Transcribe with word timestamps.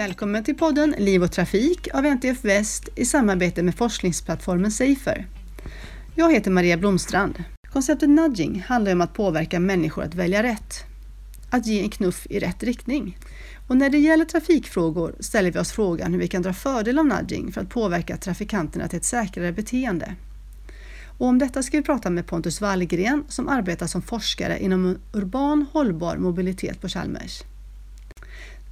Välkommen 0.00 0.44
till 0.44 0.56
podden 0.56 0.94
Liv 0.98 1.22
och 1.22 1.32
Trafik 1.32 1.88
av 1.94 2.06
NTF 2.06 2.44
Väst 2.44 2.88
i 2.96 3.04
samarbete 3.04 3.62
med 3.62 3.74
forskningsplattformen 3.74 4.70
Safer. 4.70 5.26
Jag 6.14 6.32
heter 6.32 6.50
Maria 6.50 6.76
Blomstrand. 6.76 7.44
Konceptet 7.72 8.08
nudging 8.08 8.64
handlar 8.68 8.92
om 8.92 9.00
att 9.00 9.14
påverka 9.14 9.60
människor 9.60 10.04
att 10.04 10.14
välja 10.14 10.42
rätt. 10.42 10.84
Att 11.50 11.66
ge 11.66 11.80
en 11.80 11.90
knuff 11.90 12.26
i 12.30 12.38
rätt 12.38 12.62
riktning. 12.62 13.18
Och 13.68 13.76
när 13.76 13.90
det 13.90 13.98
gäller 13.98 14.24
trafikfrågor 14.24 15.14
ställer 15.20 15.50
vi 15.50 15.58
oss 15.58 15.72
frågan 15.72 16.12
hur 16.12 16.20
vi 16.20 16.28
kan 16.28 16.42
dra 16.42 16.52
fördel 16.52 16.98
av 16.98 17.06
nudging 17.06 17.52
för 17.52 17.60
att 17.60 17.70
påverka 17.70 18.16
trafikanterna 18.16 18.88
till 18.88 18.98
ett 18.98 19.04
säkrare 19.04 19.52
beteende. 19.52 20.14
Och 21.18 21.26
om 21.26 21.38
detta 21.38 21.62
ska 21.62 21.76
vi 21.76 21.82
prata 21.82 22.10
med 22.10 22.26
Pontus 22.26 22.60
Wallgren 22.60 23.24
som 23.28 23.48
arbetar 23.48 23.86
som 23.86 24.02
forskare 24.02 24.58
inom 24.58 24.98
urban 25.12 25.66
hållbar 25.72 26.16
mobilitet 26.16 26.80
på 26.80 26.88
Chalmers. 26.88 27.42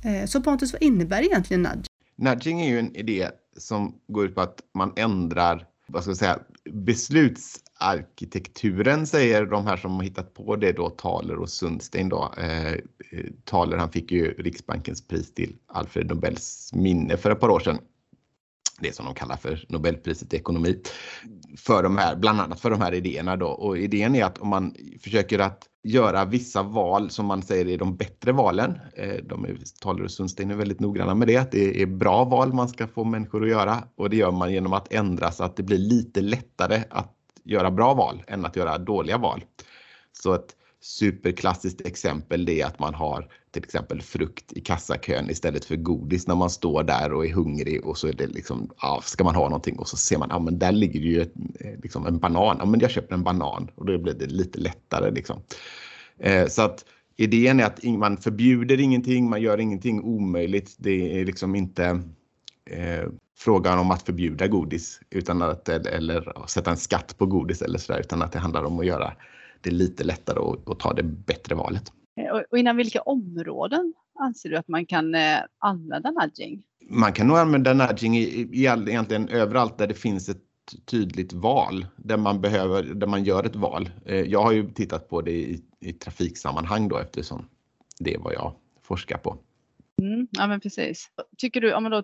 Eh, 0.09 0.27
så 0.27 0.43
Pontus, 0.43 0.73
vad 0.73 0.83
innebär 0.83 1.23
egentligen 1.23 1.63
nudging? 1.63 1.85
Nudging 2.17 2.61
är 2.61 2.69
ju 2.69 2.79
en 2.79 2.97
idé 2.97 3.31
som 3.57 3.95
går 4.09 4.27
ut 4.27 4.35
på 4.35 4.41
att 4.41 4.61
man 4.75 4.93
ändrar 4.97 5.67
vad 5.89 6.03
ska 6.03 6.11
jag 6.11 6.17
säga, 6.17 6.39
beslutsarkitekturen 6.71 9.07
säger 9.07 9.47
de 9.47 9.67
här 9.67 9.77
som 9.77 9.95
har 9.95 10.03
hittat 10.03 10.35
på 10.35 10.57
det 10.57 10.73
då, 10.73 10.91
Thaler 10.91 11.39
och 11.39 11.51
Sundstein 11.51 12.09
då. 12.09 12.35
Eh, 12.39 12.73
eh 12.73 12.79
Thaler 13.45 13.77
han 13.77 13.93
fick 13.93 14.13
ju 14.13 14.33
Riksbankens 14.33 15.09
pris 15.09 15.35
till 15.35 15.57
Alfred 15.67 16.07
Nobels 16.07 16.71
minne 16.75 17.17
för 17.17 17.31
ett 17.31 17.41
par 17.41 17.51
år 17.51 17.61
sedan 17.61 17.79
det 18.81 18.97
som 18.97 19.05
de 19.05 19.15
kallar 19.15 19.37
för 19.37 19.65
Nobelpriset 19.69 20.35
i 20.35 20.37
ekonomi. 20.37 20.83
För 21.57 21.83
de 21.83 21.97
här, 21.99 22.17
bland 22.17 22.41
annat 22.41 22.61
för 22.61 22.71
de 22.71 22.81
här 22.81 22.95
idéerna 22.95 23.37
då. 23.37 23.49
Och 23.49 23.79
idén 23.79 24.15
är 24.15 24.25
att 24.25 24.39
om 24.39 24.49
man 24.49 24.75
försöker 25.01 25.39
att 25.39 25.63
göra 25.83 26.25
vissa 26.25 26.63
val 26.63 27.11
som 27.11 27.27
man 27.27 27.43
säger 27.43 27.69
är 27.69 27.79
de 27.79 27.97
bättre 27.97 28.33
valen. 28.33 28.79
Eh, 28.97 29.15
de 29.25 29.45
är, 29.45 29.57
Taler 29.81 30.05
och 30.05 30.11
Sundstein 30.11 30.51
är 30.51 30.55
väldigt 30.55 30.81
noggranna 30.81 31.15
med 31.15 31.29
det, 31.29 31.37
att 31.37 31.53
det 31.53 31.83
är 31.83 31.87
bra 31.87 32.25
val 32.25 32.53
man 32.53 32.69
ska 32.69 32.87
få 32.87 33.05
människor 33.05 33.45
att 33.45 33.51
göra. 33.51 33.85
Och 33.97 34.11
det 34.11 34.17
gör 34.17 34.31
man 34.31 34.53
genom 34.53 34.73
att 34.73 34.93
ändra 34.93 35.31
så 35.31 35.45
att 35.45 35.57
det 35.57 35.63
blir 35.63 35.79
lite 35.79 36.21
lättare 36.21 36.83
att 36.91 37.15
göra 37.45 37.71
bra 37.71 37.95
val 37.95 38.23
än 38.27 38.45
att 38.45 38.57
göra 38.57 38.79
dåliga 38.79 39.19
val. 39.19 39.45
Så 40.13 40.35
ett 40.35 40.55
superklassiskt 40.81 41.87
exempel 41.87 42.45
det 42.45 42.61
är 42.61 42.67
att 42.67 42.79
man 42.79 42.95
har 42.95 43.31
till 43.51 43.65
exempel 43.65 44.03
frukt 44.03 44.53
i 44.53 44.61
kassakön 44.61 45.31
istället 45.31 45.65
för 45.65 45.77
godis 45.77 46.27
när 46.27 46.35
man 46.35 46.51
står 46.51 46.83
där 46.83 47.13
och 47.13 47.27
är 47.27 47.33
hungrig 47.33 47.87
och 47.87 47.99
så 47.99 48.09
är 48.09 48.13
det 48.13 48.27
liksom, 48.27 48.71
ja, 48.83 49.01
ska 49.05 49.25
man 49.25 49.35
ha 49.35 49.45
någonting 49.45 49.79
och 49.79 49.89
så 49.89 49.97
ser 49.97 50.19
man, 50.19 50.29
ja 50.31 50.39
men 50.39 50.59
där 50.59 50.73
ligger 50.73 51.01
ju 51.01 51.23
ett, 51.23 51.33
eh, 51.61 51.81
liksom 51.83 52.07
en 52.07 52.19
banan, 52.19 52.57
ja 52.59 52.65
men 52.65 52.81
jag 52.81 52.91
köper 52.91 53.15
en 53.15 53.23
banan 53.23 53.71
och 53.75 53.87
då 53.87 53.99
blir 53.99 54.15
det 54.15 54.27
lite 54.27 54.59
lättare 54.59 55.11
liksom. 55.11 55.43
Eh, 56.19 56.47
så 56.47 56.63
att 56.63 56.85
idén 57.17 57.61
är 57.61 57.65
att 57.65 57.85
man 57.85 58.17
förbjuder 58.17 58.81
ingenting, 58.81 59.31
man 59.31 59.43
gör 59.43 59.61
ingenting 59.61 60.03
omöjligt. 60.03 60.77
Det 60.79 61.21
är 61.21 61.25
liksom 61.25 61.55
inte 61.55 62.03
eh, 62.71 63.09
frågan 63.39 63.79
om 63.79 63.91
att 63.91 64.03
förbjuda 64.03 64.47
godis 64.47 65.01
utan 65.11 65.43
att, 65.43 65.69
eller 65.69 66.47
sätta 66.47 66.71
en 66.71 66.77
skatt 66.77 67.19
på 67.19 67.27
godis 67.27 67.63
eller 67.63 67.79
sådär, 67.79 68.01
utan 68.01 68.23
att 68.23 68.33
det 68.33 68.39
handlar 68.39 68.65
om 68.65 68.79
att 68.79 68.87
göra 68.87 69.13
det 69.61 69.71
lite 69.71 70.05
lättare 70.05 70.39
att, 70.39 70.71
att 70.71 70.81
ta 70.81 70.93
det 70.93 71.03
bättre 71.03 71.55
valet. 71.55 71.93
Eh, 72.21 72.41
och 72.51 72.59
inom 72.59 72.77
vilka 72.77 73.01
områden 73.01 73.95
anser 74.19 74.51
du 74.51 74.57
att 74.57 74.69
man 74.69 74.87
kan 74.87 75.15
eh, 75.15 75.39
använda 75.59 76.11
nudging? 76.11 76.63
Man 76.91 77.13
kan 77.13 77.27
nog 77.27 77.37
använda 77.39 77.75
nudging 77.75 78.17
i, 78.17 78.23
i 78.23 78.65
egentligen 78.65 79.29
överallt 79.29 79.79
där 79.79 79.87
det 79.87 79.95
finns 79.95 80.29
ett 80.29 80.43
tydligt 80.85 81.33
val, 81.33 81.87
där 81.97 82.17
man, 82.17 82.41
behöver, 82.41 82.83
där 82.83 83.07
man 83.07 83.25
gör 83.25 83.45
ett 83.45 83.57
val. 83.57 83.91
Eh, 84.07 84.21
jag 84.21 84.43
har 84.43 84.53
ju 84.53 84.71
tittat 84.71 85.09
på 85.09 85.23
det 85.23 85.33
i, 85.33 85.63
i 85.81 85.93
trafiksammanhang 85.93 86.89
då 86.89 86.99
eftersom 86.99 87.49
det 87.99 88.15
är 88.15 88.19
vad 88.19 88.33
jag 88.33 88.55
forskar 88.83 89.19
på. 89.19 89.39
Mm, 90.03 90.29
ja 90.31 90.47
men 90.47 90.61
precis. 90.61 91.09
Tycker 91.37 91.61
du, 91.61 91.75
om 91.75 91.83
man 91.83 91.93
då 91.93 92.03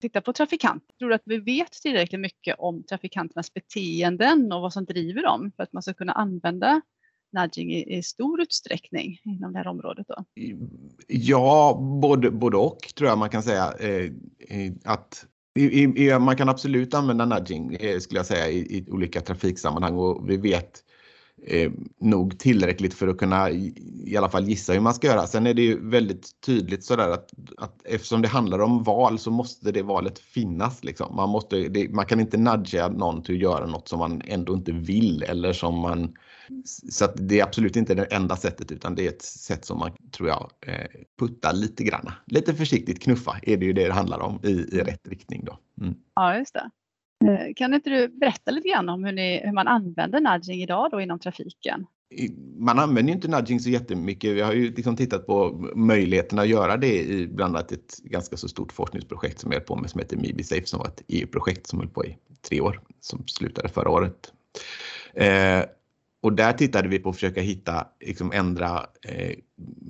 Titta 0.00 0.20
på 0.20 0.32
trafikanter, 0.32 0.94
tror 0.98 1.08
du 1.08 1.14
att 1.14 1.22
vi 1.24 1.38
vet 1.38 1.72
tillräckligt 1.72 2.20
mycket 2.20 2.56
om 2.58 2.82
trafikanternas 2.82 3.54
beteenden 3.54 4.52
och 4.52 4.60
vad 4.60 4.72
som 4.72 4.84
driver 4.84 5.22
dem 5.22 5.52
för 5.56 5.62
att 5.62 5.72
man 5.72 5.82
ska 5.82 5.94
kunna 5.94 6.12
använda 6.12 6.80
nudging 7.32 7.72
i, 7.72 7.98
i 7.98 8.02
stor 8.02 8.40
utsträckning 8.40 9.20
inom 9.24 9.52
det 9.52 9.58
här 9.58 9.66
området? 9.66 10.06
Då? 10.08 10.24
Ja, 11.06 11.78
både, 12.02 12.30
både 12.30 12.56
och 12.56 12.78
tror 12.96 13.08
jag 13.08 13.18
man 13.18 13.30
kan 13.30 13.42
säga. 13.42 13.72
Eh, 13.78 14.12
att 14.84 15.26
i, 15.58 15.82
i, 15.82 16.18
man 16.18 16.36
kan 16.36 16.48
absolut 16.48 16.94
använda 16.94 17.24
nudging 17.24 17.74
eh, 17.74 17.98
skulle 17.98 18.18
jag 18.18 18.26
säga 18.26 18.48
i, 18.48 18.58
i 18.58 18.90
olika 18.90 19.20
trafiksammanhang 19.20 19.96
och 19.96 20.30
vi 20.30 20.36
vet 20.36 20.84
eh, 21.46 21.70
nog 22.00 22.38
tillräckligt 22.38 22.94
för 22.94 23.08
att 23.08 23.18
kunna 23.18 23.50
i 23.50 24.16
alla 24.16 24.28
fall 24.28 24.48
gissa 24.48 24.72
hur 24.72 24.80
man 24.80 24.94
ska 24.94 25.06
göra. 25.06 25.26
Sen 25.26 25.46
är 25.46 25.54
det 25.54 25.62
ju 25.62 25.90
väldigt 25.90 26.40
tydligt 26.40 26.84
sådär 26.84 27.10
att, 27.10 27.30
att 27.56 27.80
eftersom 27.84 28.22
det 28.22 28.28
handlar 28.28 28.58
om 28.58 28.82
val 28.82 29.18
så 29.18 29.30
måste 29.30 29.72
det 29.72 29.82
valet 29.82 30.18
finnas. 30.18 30.84
Liksom. 30.84 31.16
Man, 31.16 31.28
måste, 31.28 31.56
det, 31.56 31.88
man 31.88 32.06
kan 32.06 32.20
inte 32.20 32.36
nudga 32.36 32.88
någon 32.88 33.22
till 33.22 33.34
att 33.34 33.40
göra 33.40 33.66
något 33.66 33.88
som 33.88 33.98
man 33.98 34.22
ändå 34.24 34.54
inte 34.54 34.72
vill 34.72 35.22
eller 35.22 35.52
som 35.52 35.78
man 35.78 36.14
så 36.90 37.04
att 37.04 37.14
det 37.16 37.40
är 37.40 37.44
absolut 37.44 37.76
inte 37.76 37.94
det 37.94 38.04
enda 38.04 38.36
sättet 38.36 38.72
utan 38.72 38.94
det 38.94 39.06
är 39.06 39.08
ett 39.08 39.22
sätt 39.22 39.64
som 39.64 39.78
man, 39.78 39.90
tror 40.10 40.28
jag, 40.28 40.50
eh, 40.66 40.86
puttar 41.18 41.52
lite 41.52 41.84
granna. 41.84 42.14
Lite 42.26 42.54
försiktigt 42.54 43.02
knuffa 43.02 43.38
är 43.42 43.56
det 43.56 43.66
ju 43.66 43.72
det 43.72 43.86
det 43.86 43.92
handlar 43.92 44.20
om 44.20 44.40
i, 44.42 44.50
i 44.50 44.80
rätt 44.80 45.08
riktning. 45.08 45.44
Då. 45.44 45.58
Mm. 45.80 45.94
Ja, 46.14 46.36
just 46.36 46.54
det. 46.54 46.70
Eh, 47.24 47.54
kan 47.56 47.74
inte 47.74 47.90
du 47.90 48.08
berätta 48.08 48.50
lite 48.50 48.68
grann 48.68 48.88
om 48.88 49.04
hur, 49.04 49.12
ni, 49.12 49.40
hur 49.44 49.52
man 49.52 49.68
använder 49.68 50.20
nudging 50.20 50.62
idag 50.62 50.88
då 50.90 51.00
inom 51.00 51.18
trafiken? 51.18 51.86
Man 52.56 52.78
använder 52.78 53.12
ju 53.12 53.16
inte 53.16 53.28
nudging 53.28 53.60
så 53.60 53.70
jättemycket. 53.70 54.30
Vi 54.30 54.40
har 54.40 54.52
ju 54.52 54.74
liksom 54.74 54.96
tittat 54.96 55.26
på 55.26 55.68
möjligheterna 55.76 56.42
att 56.42 56.48
göra 56.48 56.76
det 56.76 57.02
i 57.02 57.26
bland 57.26 57.56
annat 57.56 57.72
ett 57.72 57.96
ganska 58.04 58.36
så 58.36 58.48
stort 58.48 58.72
forskningsprojekt 58.72 59.40
som 59.40 59.52
jag 59.52 59.60
är 59.60 59.66
på 59.66 59.76
med 59.76 59.90
som 59.90 59.98
heter 59.98 60.16
MibiSafe 60.16 60.66
som 60.66 60.78
var 60.78 60.86
ett 60.86 61.02
EU-projekt 61.08 61.66
som 61.66 61.78
höll 61.78 61.88
på 61.88 62.04
i 62.04 62.16
tre 62.48 62.60
år 62.60 62.80
som 63.00 63.26
slutade 63.26 63.68
förra 63.68 63.90
året. 63.90 64.32
Eh, 65.14 65.64
och 66.22 66.32
där 66.32 66.52
tittade 66.52 66.88
vi 66.88 66.98
på 66.98 67.08
att 67.08 67.14
försöka 67.14 67.40
hitta, 67.40 67.86
liksom 68.00 68.32
ändra 68.32 68.86
eh, 69.08 69.36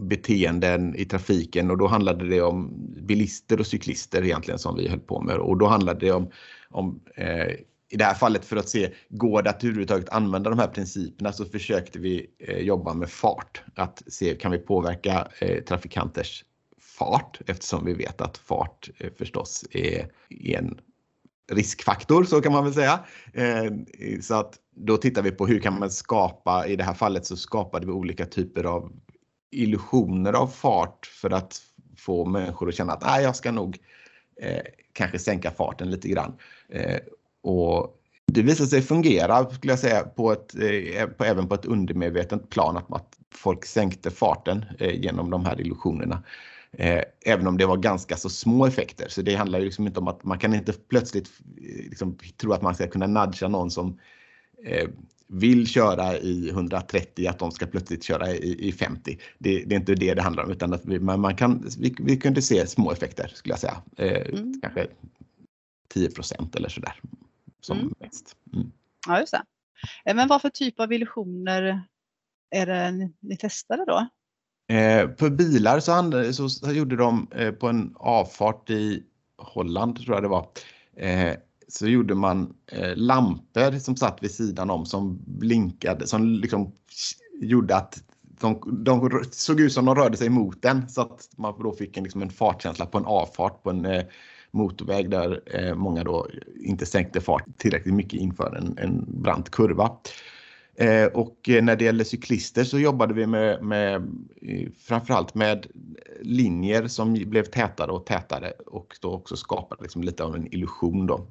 beteenden 0.08 0.94
i 0.96 1.04
trafiken 1.04 1.70
och 1.70 1.78
då 1.78 1.86
handlade 1.86 2.28
det 2.28 2.40
om 2.40 2.72
bilister 3.06 3.60
och 3.60 3.66
cyklister 3.66 4.24
egentligen 4.24 4.58
som 4.58 4.76
vi 4.76 4.88
höll 4.88 5.00
på 5.00 5.20
med 5.20 5.36
och 5.36 5.58
då 5.58 5.66
handlade 5.66 6.06
det 6.06 6.12
om, 6.12 6.30
om 6.70 7.00
eh, 7.14 7.50
i 7.92 7.96
det 7.96 8.04
här 8.04 8.14
fallet 8.14 8.44
för 8.44 8.56
att 8.56 8.68
se, 8.68 8.92
går 9.08 9.42
det 9.42 9.50
att 9.50 9.64
överhuvudtaget 9.64 10.08
använda 10.08 10.50
de 10.50 10.58
här 10.58 10.66
principerna 10.66 11.32
så 11.32 11.44
försökte 11.44 11.98
vi 11.98 12.30
eh, 12.38 12.58
jobba 12.58 12.94
med 12.94 13.10
fart. 13.10 13.62
Att 13.74 14.02
se, 14.06 14.34
kan 14.34 14.52
vi 14.52 14.58
påverka 14.58 15.28
eh, 15.38 15.64
trafikanters 15.64 16.44
fart 16.80 17.40
eftersom 17.46 17.84
vi 17.84 17.94
vet 17.94 18.20
att 18.20 18.38
fart 18.38 18.90
eh, 18.98 19.10
förstås 19.18 19.64
är, 19.70 20.06
är 20.28 20.58
en 20.58 20.80
riskfaktor, 21.52 22.24
så 22.24 22.40
kan 22.40 22.52
man 22.52 22.64
väl 22.64 22.74
säga. 22.74 23.00
Eh, 23.32 23.72
så 24.20 24.34
att 24.34 24.58
då 24.74 24.96
tittar 24.96 25.22
vi 25.22 25.30
på 25.30 25.46
hur 25.46 25.60
kan 25.60 25.78
man 25.78 25.90
skapa, 25.90 26.66
i 26.66 26.76
det 26.76 26.84
här 26.84 26.94
fallet 26.94 27.26
så 27.26 27.36
skapade 27.36 27.86
vi 27.86 27.92
olika 27.92 28.26
typer 28.26 28.64
av 28.64 28.92
illusioner 29.50 30.32
av 30.32 30.46
fart 30.46 31.06
för 31.06 31.30
att 31.30 31.62
få 31.96 32.24
människor 32.24 32.68
att 32.68 32.74
känna 32.74 32.92
att 32.92 33.02
Nej, 33.02 33.22
jag 33.22 33.36
ska 33.36 33.52
nog 33.52 33.78
eh, 34.40 34.62
kanske 34.92 35.18
sänka 35.18 35.50
farten 35.50 35.90
lite 35.90 36.08
grann. 36.08 36.36
Eh, 36.72 36.98
och 37.42 37.96
det 38.26 38.42
visade 38.42 38.68
sig 38.68 38.82
fungera, 38.82 39.50
skulle 39.50 39.72
jag 39.72 39.78
säga, 39.78 40.02
på 40.02 40.32
ett, 40.32 40.54
eh, 40.54 41.06
på, 41.06 41.24
även 41.24 41.48
på 41.48 41.54
ett 41.54 41.64
undermedvetet 41.64 42.50
plan, 42.50 42.76
att, 42.76 42.92
att 42.92 43.18
folk 43.34 43.64
sänkte 43.64 44.10
farten 44.10 44.64
eh, 44.78 45.00
genom 45.00 45.30
de 45.30 45.44
här 45.44 45.60
illusionerna. 45.60 46.22
Eh, 46.72 47.02
även 47.26 47.46
om 47.46 47.56
det 47.56 47.66
var 47.66 47.76
ganska 47.76 48.16
så 48.16 48.28
små 48.28 48.66
effekter. 48.66 49.08
Så 49.08 49.22
det 49.22 49.34
handlar 49.34 49.58
ju 49.58 49.64
liksom 49.64 49.86
inte 49.86 50.00
om 50.00 50.08
att 50.08 50.24
man 50.24 50.38
kan 50.38 50.54
inte 50.54 50.72
plötsligt 50.72 51.30
liksom, 51.88 52.18
tro 52.36 52.52
att 52.52 52.62
man 52.62 52.74
ska 52.74 52.86
kunna 52.86 53.06
nudga 53.06 53.48
någon 53.48 53.70
som 53.70 53.98
eh, 54.64 54.88
vill 55.26 55.66
köra 55.66 56.18
i 56.18 56.48
130 56.50 57.26
att 57.28 57.38
de 57.38 57.50
ska 57.50 57.66
plötsligt 57.66 58.04
köra 58.04 58.30
i, 58.30 58.68
i 58.68 58.72
50. 58.72 59.18
Det, 59.38 59.64
det, 59.64 59.74
är 59.74 59.78
inte 59.78 59.94
det 59.94 60.14
det 60.14 60.22
handlar 60.22 60.44
om 60.44 60.50
utan 60.50 60.72
att 60.72 60.84
vi, 60.84 61.00
man, 61.00 61.20
man 61.20 61.36
kan, 61.36 61.68
vi, 61.78 61.94
vi, 61.98 62.16
kunde 62.16 62.42
se 62.42 62.66
små 62.66 62.92
effekter 62.92 63.32
skulle 63.34 63.52
jag 63.52 63.60
säga. 63.60 63.82
Eh, 63.96 64.38
mm. 64.38 64.60
Kanske 64.62 64.86
10% 65.94 66.56
eller 66.56 66.68
sådär 66.68 67.00
som 67.60 67.78
mm. 67.78 67.94
mest. 67.98 68.36
Mm. 68.54 68.72
Ja, 69.06 69.20
just 69.20 69.32
det. 69.32 69.42
Eh, 70.04 70.14
men 70.16 70.28
vad 70.28 70.42
för 70.42 70.48
typ 70.48 70.80
av 70.80 70.92
illusioner 70.92 71.82
är 72.50 72.66
det 72.66 73.10
ni 73.20 73.36
testade 73.36 73.84
då? 73.84 74.08
Eh, 74.74 75.10
för 75.18 75.30
bilar 75.30 75.80
så, 75.80 75.92
handlade, 75.92 76.32
så, 76.32 76.48
så, 76.48 76.72
gjorde 76.72 76.96
de 76.96 77.28
eh, 77.34 77.52
på 77.52 77.68
en 77.68 77.94
avfart 77.96 78.70
i 78.70 79.02
Holland, 79.38 80.04
tror 80.04 80.16
jag 80.16 80.24
det 80.24 80.28
var, 80.28 80.48
eh, 80.96 81.36
så 81.68 81.88
gjorde 81.88 82.14
man 82.14 82.54
eh, 82.66 82.96
lampor 82.96 83.78
som 83.78 83.96
satt 83.96 84.22
vid 84.22 84.30
sidan 84.30 84.70
om 84.70 84.86
som 84.86 85.18
blinkade, 85.26 86.06
som 86.06 86.26
liksom 86.26 86.72
gjorde 87.40 87.76
att 87.76 88.02
de, 88.40 88.84
de 88.84 89.24
såg 89.30 89.60
ut 89.60 89.72
som 89.72 89.84
de 89.84 89.94
rörde 89.94 90.16
sig 90.16 90.28
mot 90.28 90.62
den 90.62 90.88
så 90.88 91.00
att 91.00 91.28
man 91.36 91.62
då 91.62 91.72
fick 91.72 91.96
en, 91.96 92.04
liksom 92.04 92.22
en 92.22 92.30
fartkänsla 92.30 92.86
på 92.86 92.98
en 92.98 93.04
avfart 93.04 93.62
på 93.62 93.70
en 93.70 93.84
eh, 93.84 94.04
motorväg 94.50 95.10
där 95.10 95.40
eh, 95.46 95.74
många 95.74 96.04
då 96.04 96.28
inte 96.60 96.86
sänkte 96.86 97.20
fart 97.20 97.44
tillräckligt 97.56 97.94
mycket 97.94 98.20
inför 98.20 98.56
en, 98.56 98.78
en 98.78 99.22
brant 99.22 99.50
kurva. 99.50 99.90
Eh, 100.74 101.06
och 101.06 101.48
eh, 101.48 101.64
när 101.64 101.76
det 101.76 101.84
gäller 101.84 102.04
cyklister 102.04 102.64
så 102.64 102.78
jobbade 102.78 103.14
vi 103.14 103.26
med, 103.26 103.62
med 103.62 104.10
framförallt 104.78 105.34
med 105.34 105.66
linjer 106.20 106.86
som 106.86 107.12
blev 107.12 107.44
tätare 107.44 107.90
och 107.90 108.06
tätare 108.06 108.50
och 108.66 108.96
då 109.00 109.12
också 109.12 109.36
skapade 109.36 109.82
liksom 109.82 110.02
lite 110.02 110.24
av 110.24 110.36
en 110.36 110.54
illusion. 110.54 111.06
Då. 111.06 111.26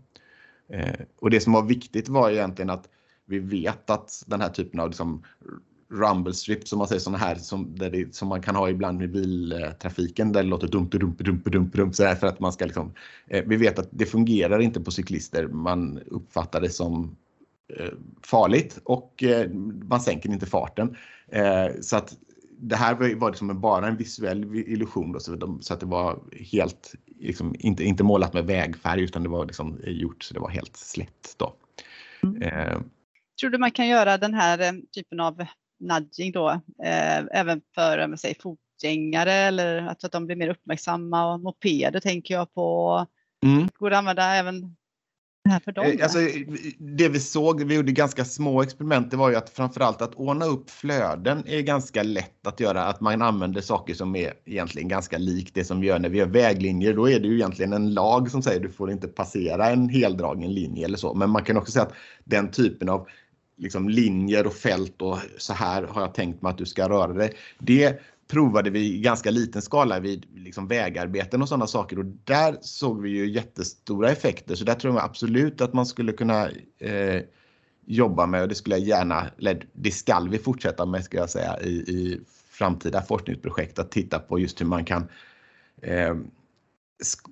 Och 1.20 1.30
det 1.30 1.40
som 1.40 1.54
var 1.54 1.64
viktigt 1.64 2.10
var 2.10 2.30
egentligen 2.30 2.70
att 2.70 2.90
vi 3.26 3.40
vet 3.40 3.90
att 3.90 4.24
den 4.28 4.42
här 4.42 4.50
typen 4.50 4.80
av 4.80 4.88
liksom 4.90 5.24
rumble 5.92 6.34
strip 6.34 6.68
som 6.68 6.80
man 6.80 6.88
säger 6.88 7.00
sådana 7.00 7.18
här 7.18 7.36
som, 7.36 7.76
det, 7.76 8.16
som 8.16 8.28
man 8.28 8.42
kan 8.42 8.56
ha 8.56 8.70
ibland 8.70 8.98
med 8.98 9.12
biltrafiken 9.12 10.32
där 10.32 10.44
det 10.44 10.50
låter 10.50 10.68
dump, 10.68 10.92
dump, 10.92 11.20
dump, 11.20 11.46
dump, 11.46 11.74
dump 11.74 11.96
så 11.96 12.16
för 12.16 12.28
att 12.28 12.40
man 12.40 12.54
ska 12.54 12.66
liksom, 12.66 12.94
eh, 13.28 13.44
vi 13.48 13.58
vet 13.58 13.80
att 13.80 13.88
det 13.92 14.06
fungerar 14.06 14.60
inte 14.60 14.82
på 14.82 14.92
cyklister. 14.92 15.48
Man 15.48 16.00
uppfattar 16.06 16.62
det 16.62 16.70
som 16.70 17.18
eh, 17.78 17.94
farligt 18.22 18.80
och 18.84 19.24
eh, 19.24 19.50
man 19.90 20.02
sänker 20.02 20.30
inte 20.30 20.46
farten. 20.46 20.96
Eh, 21.28 21.68
så 21.82 21.98
att 21.98 22.18
det 22.62 22.76
här 22.76 23.16
var 23.16 23.30
liksom 23.30 23.62
bara 23.62 23.88
en 23.88 23.98
visuell 23.98 24.56
illusion 24.56 25.12
då, 25.12 25.20
så, 25.20 25.36
de, 25.36 25.62
så 25.62 25.74
att 25.74 25.80
det 25.80 25.86
var 25.86 26.20
helt, 26.32 26.96
liksom, 27.20 27.56
inte, 27.60 27.84
inte 27.84 28.04
målat 28.04 28.34
med 28.34 28.46
vägfärg 28.46 29.02
utan 29.02 29.24
det 29.24 29.30
var 29.30 29.46
liksom 29.46 29.80
gjort 29.86 30.24
så 30.24 30.34
det 30.34 30.40
var 30.40 30.50
helt 30.50 30.78
slätt. 30.78 31.36
Då. 31.38 31.56
Mm. 32.24 32.42
Eh. 32.42 32.82
Tror 33.40 33.50
du 33.50 33.58
man 33.58 33.72
kan 33.72 33.88
göra 33.88 34.18
den 34.18 34.34
här 34.34 34.60
eh, 34.60 34.72
typen 34.96 35.20
av 35.20 35.46
nudging 35.80 36.32
då 36.32 36.50
eh, 36.84 37.20
även 37.32 37.62
för 37.76 38.16
säger, 38.16 38.36
fotgängare 38.42 39.34
eller 39.34 39.88
att, 39.88 40.04
att 40.04 40.12
de 40.12 40.26
blir 40.26 40.36
mer 40.36 40.50
uppmärksamma 40.50 41.34
och 41.34 41.40
mopeder 41.40 42.00
tänker 42.00 42.34
jag 42.34 42.54
på. 42.54 43.06
Mm. 43.46 43.70
Går 43.80 43.90
det 43.90 43.96
att 43.96 44.00
använda 44.00 44.36
även 44.36 44.76
här 45.50 45.60
för 45.60 45.72
dem? 45.72 45.86
Eh, 45.86 46.04
alltså, 46.04 46.18
det 46.78 47.10
vi 47.10 47.20
såg, 47.20 47.64
vi 47.64 47.76
gjorde 47.76 47.92
ganska 47.92 48.26
små 48.26 48.62
experiment, 48.62 49.12
det 49.12 49.18
var 49.18 49.30
ju 49.30 49.36
att 49.36 49.50
framförallt 49.50 50.02
att 50.02 50.16
ordna 50.16 50.46
upp 50.46 50.70
flöden 50.70 51.44
är 51.48 51.62
ganska 51.62 52.04
lätt 52.04 52.48
att 52.48 52.60
göra. 52.60 52.84
Att 52.84 53.02
man 53.02 53.22
använder 53.22 53.62
saker 53.62 53.94
som 53.94 54.16
är 54.16 54.34
egentligen 54.46 54.88
ganska 54.88 55.18
likt 55.18 55.56
det 55.56 55.64
som 55.64 55.82
vi 55.82 55.88
gör 55.88 56.00
när 56.00 56.10
vi 56.10 56.18
gör 56.18 56.26
väglinjer. 56.26 56.94
Då 56.94 57.10
är 57.10 57.20
det 57.20 57.28
ju 57.28 57.36
egentligen 57.36 57.74
en 57.74 57.94
lag 57.94 58.32
som 58.32 58.42
säger 58.42 58.60
du 58.60 58.70
får 58.70 58.92
inte 58.92 59.08
passera 59.08 59.70
en 59.70 59.90
heldragen 59.90 60.54
linje 60.54 60.86
eller 60.86 60.98
så. 60.98 61.14
Men 61.14 61.30
man 61.30 61.44
kan 61.44 61.58
också 61.58 61.72
säga 61.72 61.86
att 61.86 61.94
den 62.24 62.52
typen 62.52 62.90
av 62.90 63.08
liksom 63.60 63.90
linjer 63.90 64.48
och 64.48 64.54
fält 64.54 65.02
och 65.02 65.18
så 65.38 65.54
här 65.54 65.84
har 65.84 66.02
jag 66.02 66.14
tänkt 66.14 66.42
mig 66.42 66.50
att 66.50 66.58
du 66.58 66.66
ska 66.66 66.90
röra 66.90 67.14
dig. 67.14 67.34
Det 67.60 68.02
provade 68.28 68.70
vi 68.70 68.96
i 68.96 69.00
ganska 69.00 69.32
liten 69.32 69.62
skala 69.62 70.00
vid 70.00 70.26
liksom 70.36 70.68
vägarbeten 70.68 71.42
och 71.42 71.50
sådana 71.50 71.68
saker 71.68 72.00
och 72.00 72.06
där 72.06 72.58
såg 72.62 73.02
vi 73.02 73.10
ju 73.10 73.30
jättestora 73.30 74.12
effekter. 74.12 74.56
Så 74.56 74.64
där 74.64 74.76
tror 74.76 74.96
jag 74.96 75.04
absolut 75.04 75.62
att 75.62 75.74
man 75.74 75.86
skulle 75.86 76.12
kunna 76.12 76.50
eh, 76.80 77.22
jobba 77.86 78.26
med 78.26 78.42
och 78.42 78.48
det 78.48 78.56
skulle 78.56 78.78
jag 78.78 78.88
gärna, 78.88 79.28
eller 79.38 79.66
det 79.74 79.92
skall 79.92 80.30
vi 80.30 80.38
fortsätta 80.38 80.86
med 80.86 81.04
ska 81.04 81.18
jag 81.18 81.30
säga 81.30 81.60
i, 81.62 81.70
i 81.70 82.20
framtida 82.50 83.02
forskningsprojekt 83.02 83.80
att 83.80 83.92
titta 83.92 84.20
på 84.20 84.40
just 84.40 84.62
hur 84.62 84.66
man 84.66 84.86
kan 84.86 85.08
eh, 85.82 86.16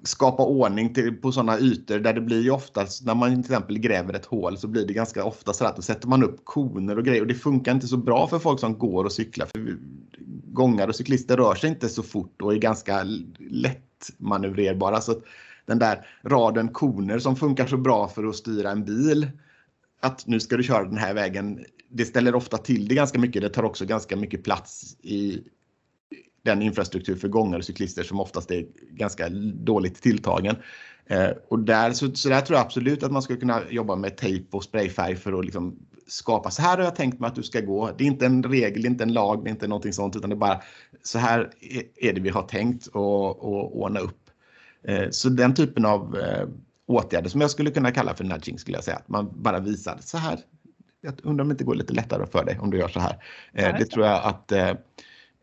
skapa 0.04 0.44
ordning 0.44 0.94
till, 0.94 1.18
på 1.18 1.31
sådana 1.31 1.60
ytor 1.60 2.00
där 2.00 2.14
det 2.14 2.22
blir 2.22 2.42
ju 2.42 2.52
oftast 2.52 3.06
när 3.06 3.16
man 3.16 3.30
till 3.30 3.40
exempel 3.40 3.80
gräver 3.80 4.14
ett 4.14 4.25
hål 4.25 4.58
så 4.58 4.68
blir 4.68 4.88
det 4.88 4.94
ganska 4.94 5.24
ofta 5.24 5.54
så 5.54 5.66
att 5.66 5.75
då 5.75 5.81
sätter 5.81 6.08
man 6.08 6.24
upp 6.24 6.40
koner 6.44 6.98
och 6.98 7.06
grejer 7.06 7.22
och 7.22 7.28
det 7.28 7.36
funkar 7.36 7.72
inte 7.72 7.88
så 7.88 7.98
bra 7.98 8.28
för 8.28 8.40
folk 8.40 8.60
som 8.60 8.78
går 8.78 9.04
och 9.04 9.12
cyklar. 9.12 9.46
För 9.46 9.78
gångar 10.54 10.88
och 10.88 10.96
cyklister 10.96 11.38
rör 11.38 11.56
sig 11.56 11.69
inte 11.69 11.90
så 11.90 12.04
fort 12.04 12.42
och 12.42 12.54
är 12.54 12.58
ganska 12.58 13.04
lätt 13.38 14.10
manövrerbara. 14.18 15.02
Så 15.02 15.22
den 15.66 15.80
där 15.80 16.08
raden 16.24 16.68
koner 16.68 17.20
som 17.20 17.36
funkar 17.36 17.68
så 17.68 17.78
bra 17.78 18.08
för 18.08 18.24
att 18.24 18.36
styra 18.36 18.72
en 18.72 18.86
bil 18.86 19.28
att 20.00 20.28
nu 20.28 20.40
ska 20.40 20.58
du 20.58 20.63
köra 20.63 20.84
den 20.84 20.98
här 20.98 21.13
vägen. 21.13 21.66
Det 21.90 22.06
ställer 22.06 22.36
ofta 22.36 22.58
till 22.58 22.88
det 22.88 22.96
ganska 22.96 23.20
mycket. 23.20 23.42
Det 23.42 23.50
tar 23.50 23.63
också 23.63 23.86
ganska 23.86 24.16
mycket 24.16 24.44
plats 24.44 24.98
i 25.02 25.40
den 26.52 26.62
infrastruktur 26.62 27.16
för 27.16 27.28
gångare 27.28 27.58
och 27.58 27.66
cyklister 27.66 28.04
som 28.04 28.20
oftast 28.20 28.52
är 28.52 28.66
ganska 28.92 29.30
dåligt 29.54 30.02
tilltagen. 30.02 30.56
Eh, 31.06 31.30
och 31.48 31.60
där, 31.60 31.92
så, 31.92 32.16
så 32.16 32.30
där 32.30 32.42
tror 32.42 32.58
jag 32.58 32.66
absolut 32.66 33.04
att 33.04 33.12
man 33.12 33.22
skulle 33.22 33.40
kunna 33.40 33.62
jobba 33.70 33.96
med 33.96 34.18
tejp 34.18 34.58
och 34.58 34.64
sprayfärg 34.64 35.16
för 35.16 35.40
att 35.40 35.46
liksom 35.46 35.80
skapa. 36.08 36.52
Så 36.52 36.62
här 36.62 36.78
har 36.78 36.84
jag 36.84 36.96
tänkt 36.96 37.20
mig 37.20 37.28
att 37.28 37.36
du 37.36 37.44
ska 37.44 37.62
gå. 37.62 37.92
Det 37.98 38.04
är 38.04 38.08
inte 38.08 38.26
en 38.26 38.44
regel, 38.44 38.82
det 38.82 38.88
är 38.88 38.90
inte 38.90 39.04
en 39.04 39.14
lag, 39.14 39.44
det 39.44 39.50
är 39.50 39.52
inte 39.52 39.68
någonting 39.68 39.94
sånt, 39.94 40.16
utan 40.16 40.30
det 40.30 40.34
är 40.34 40.38
bara 40.38 40.62
så 41.04 41.20
här 41.20 41.50
är 41.96 42.14
det 42.14 42.22
vi 42.22 42.30
har 42.30 42.44
tänkt 42.44 42.88
och, 42.88 43.44
och 43.44 43.82
ordna 43.82 44.00
upp. 44.00 44.30
Eh, 44.84 45.10
så 45.12 45.30
den 45.30 45.56
typen 45.56 45.86
av 45.86 46.18
eh, 46.18 46.48
åtgärder 46.86 47.30
som 47.30 47.42
jag 47.42 47.52
skulle 47.52 47.72
kunna 47.72 47.92
kalla 47.92 48.14
för 48.14 48.24
nudging 48.24 48.60
skulle 48.60 48.78
jag 48.78 48.84
säga. 48.84 48.98
Att 48.98 49.10
man 49.10 49.30
bara 49.36 49.60
visar 49.60 49.98
så 50.02 50.18
här. 50.18 50.40
Jag 51.02 51.14
undrar 51.24 51.42
om 51.44 51.50
det 51.50 51.54
inte 51.54 51.64
går 51.64 51.76
lite 51.76 51.94
lättare 51.94 52.26
för 52.26 52.46
dig 52.46 52.60
om 52.60 52.72
du 52.72 52.78
gör 52.78 52.88
så 52.88 53.00
här. 53.00 53.24
det 53.54 53.86
tror 53.86 54.06
jag 54.06 54.24
att 54.24 54.52
Eh, 54.52 54.76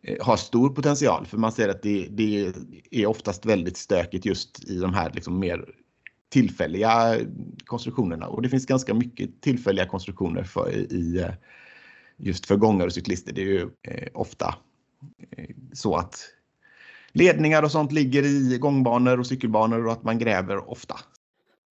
Eh, 0.04 0.16
har 0.26 0.36
stor 0.36 0.70
potential 0.70 1.26
för 1.26 1.38
man 1.38 1.52
ser 1.52 1.68
att 1.68 1.82
det, 1.82 2.08
det 2.10 2.52
är 2.90 3.06
oftast 3.06 3.46
väldigt 3.46 3.76
stökigt 3.76 4.24
just 4.24 4.64
i 4.64 4.78
de 4.78 4.94
här 4.94 5.10
liksom 5.14 5.38
mer 5.38 5.64
tillfälliga 6.28 7.16
konstruktionerna 7.64 8.26
och 8.26 8.42
det 8.42 8.48
finns 8.48 8.66
ganska 8.66 8.94
mycket 8.94 9.40
tillfälliga 9.40 9.86
konstruktioner 9.86 10.42
för, 10.42 10.70
i, 10.92 11.18
eh, 11.18 11.30
just 12.16 12.46
för 12.46 12.56
gångare 12.56 12.86
och 12.86 12.92
cyklister. 12.92 13.32
Det 13.32 13.40
är 13.40 13.46
ju 13.46 13.70
eh, 13.82 14.08
ofta 14.14 14.54
eh, 15.36 15.48
så 15.72 15.96
att 15.96 16.20
ledningar 17.12 17.62
och 17.62 17.70
sånt 17.70 17.92
ligger 17.92 18.22
i 18.22 18.58
gångbanor 18.58 19.20
och 19.20 19.26
cykelbanor 19.26 19.86
och 19.86 19.92
att 19.92 20.02
man 20.02 20.18
gräver 20.18 20.70
ofta. 20.70 20.94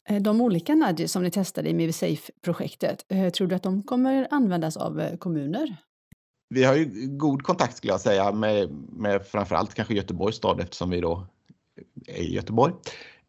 Eh, 0.10 0.22
de 0.22 0.42
olika 0.42 0.76
nudges 0.76 1.12
som 1.12 1.24
ni 1.24 1.32
testade 1.32 1.70
i 1.70 1.74
MiviSafe-projektet, 1.74 3.06
tror 3.34 3.48
du 3.48 3.56
att 3.56 3.64
de 3.64 3.84
kommer 3.84 4.28
användas 4.32 4.78
av 4.78 5.18
kommuner? 5.18 5.78
Vi 6.50 6.64
har 6.64 6.76
ju 6.76 7.08
god 7.08 7.44
kontakt 7.44 7.78
skulle 7.78 7.94
jag 7.94 8.02
säga 8.02 8.32
med, 8.32 8.70
med 8.90 9.26
framförallt 9.26 9.74
kanske 9.74 9.94
Göteborgs 9.94 10.36
stad 10.36 10.60
eftersom 10.60 10.90
vi 10.90 11.02
då 11.02 11.28
är 12.08 12.22
i 12.22 12.34
Göteborg. 12.34 12.74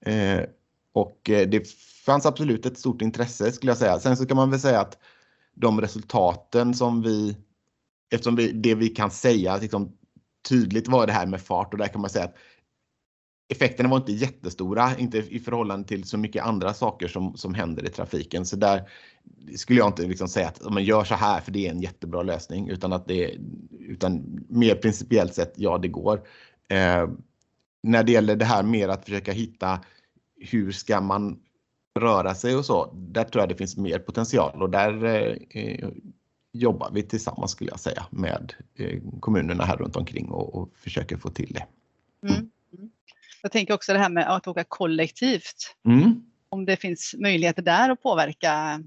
Eh, 0.00 0.40
och 0.92 1.30
eh, 1.30 1.48
det 1.48 1.68
fanns 2.06 2.26
absolut 2.26 2.66
ett 2.66 2.78
stort 2.78 3.02
intresse 3.02 3.52
skulle 3.52 3.70
jag 3.70 3.78
säga. 3.78 4.00
Sen 4.00 4.16
så 4.16 4.26
kan 4.26 4.36
man 4.36 4.50
väl 4.50 4.60
säga 4.60 4.80
att 4.80 4.98
de 5.54 5.80
resultaten 5.80 6.74
som 6.74 7.02
vi, 7.02 7.36
eftersom 8.10 8.36
vi, 8.36 8.52
det 8.52 8.74
vi 8.74 8.88
kan 8.88 9.10
säga 9.10 9.56
liksom, 9.56 9.92
tydligt 10.48 10.88
var 10.88 11.06
det 11.06 11.12
här 11.12 11.26
med 11.26 11.40
fart 11.40 11.72
och 11.72 11.78
där 11.78 11.88
kan 11.88 12.00
man 12.00 12.10
säga 12.10 12.24
att 12.24 12.36
effekterna 13.48 13.88
var 13.88 13.96
inte 13.96 14.12
jättestora, 14.12 14.98
inte 14.98 15.18
i 15.18 15.38
förhållande 15.38 15.88
till 15.88 16.04
så 16.04 16.18
mycket 16.18 16.44
andra 16.44 16.74
saker 16.74 17.08
som, 17.08 17.36
som 17.36 17.54
händer 17.54 17.86
i 17.86 17.88
trafiken. 17.88 18.46
Så 18.46 18.56
där 18.56 18.88
skulle 19.56 19.78
jag 19.78 19.88
inte 19.88 20.02
liksom 20.02 20.28
säga 20.28 20.48
att 20.48 20.72
man 20.72 20.84
gör 20.84 21.04
så 21.04 21.14
här 21.14 21.40
för 21.40 21.52
det 21.52 21.66
är 21.66 21.70
en 21.70 21.80
jättebra 21.80 22.22
lösning, 22.22 22.68
utan 22.68 22.92
att 22.92 23.08
det 23.08 23.38
utan 23.78 24.44
mer 24.48 24.74
principiellt 24.74 25.34
sett, 25.34 25.52
ja 25.56 25.78
det 25.78 25.88
går. 25.88 26.20
Eh, 26.68 27.08
när 27.82 28.02
det 28.02 28.12
gäller 28.12 28.36
det 28.36 28.44
här 28.44 28.62
mer 28.62 28.88
att 28.88 29.04
försöka 29.04 29.32
hitta 29.32 29.80
hur 30.36 30.72
ska 30.72 31.00
man 31.00 31.38
röra 32.00 32.34
sig 32.34 32.56
och 32.56 32.64
så, 32.64 32.92
där 32.94 33.24
tror 33.24 33.42
jag 33.42 33.48
det 33.48 33.54
finns 33.54 33.76
mer 33.76 33.98
potential 33.98 34.62
och 34.62 34.70
där 34.70 35.04
eh, 35.04 35.36
eh 35.50 35.88
jobbar 36.56 36.90
vi 36.92 37.02
tillsammans 37.02 37.50
skulle 37.50 37.70
jag 37.70 37.80
säga 37.80 38.06
med 38.10 38.54
eh, 38.74 39.00
kommunerna 39.20 39.64
här 39.64 39.76
runt 39.76 39.96
omkring 39.96 40.28
och, 40.28 40.54
och 40.54 40.70
försöker 40.74 41.16
få 41.16 41.30
till 41.30 41.52
det. 41.52 41.66
Mm. 42.28 42.50
Jag 43.44 43.52
tänker 43.52 43.74
också 43.74 43.92
det 43.92 43.98
här 43.98 44.10
med 44.10 44.34
att 44.34 44.46
åka 44.46 44.64
kollektivt. 44.64 45.76
Mm. 45.86 46.22
Om 46.48 46.64
det 46.64 46.76
finns 46.76 47.14
möjligheter 47.18 47.62
där 47.62 47.90
att 47.90 48.02
påverka 48.02 48.82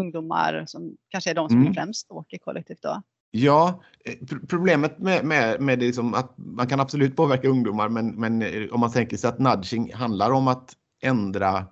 ungdomar 0.00 0.64
som 0.66 0.96
kanske 1.08 1.30
är 1.30 1.34
de 1.34 1.48
som 1.48 1.60
mm. 1.60 1.74
främst 1.74 2.10
åker 2.10 2.38
kollektivt 2.38 2.82
då. 2.82 3.02
Ja, 3.30 3.82
eh, 4.04 4.14
problemet 4.48 4.98
med, 4.98 5.24
med, 5.24 5.60
med 5.60 5.78
det 5.78 5.86
liksom 5.86 6.14
att 6.14 6.34
man 6.36 6.66
kan 6.66 6.80
absolut 6.80 7.16
påverka 7.16 7.48
ungdomar 7.48 7.88
men, 7.88 8.20
men 8.20 8.42
eh, 8.42 8.68
om 8.70 8.80
man 8.80 8.92
tänker 8.92 9.16
sig 9.16 9.28
att 9.28 9.38
nudging 9.38 9.92
handlar 9.92 10.30
om 10.30 10.48
att 10.48 10.76
ändra 11.02 11.66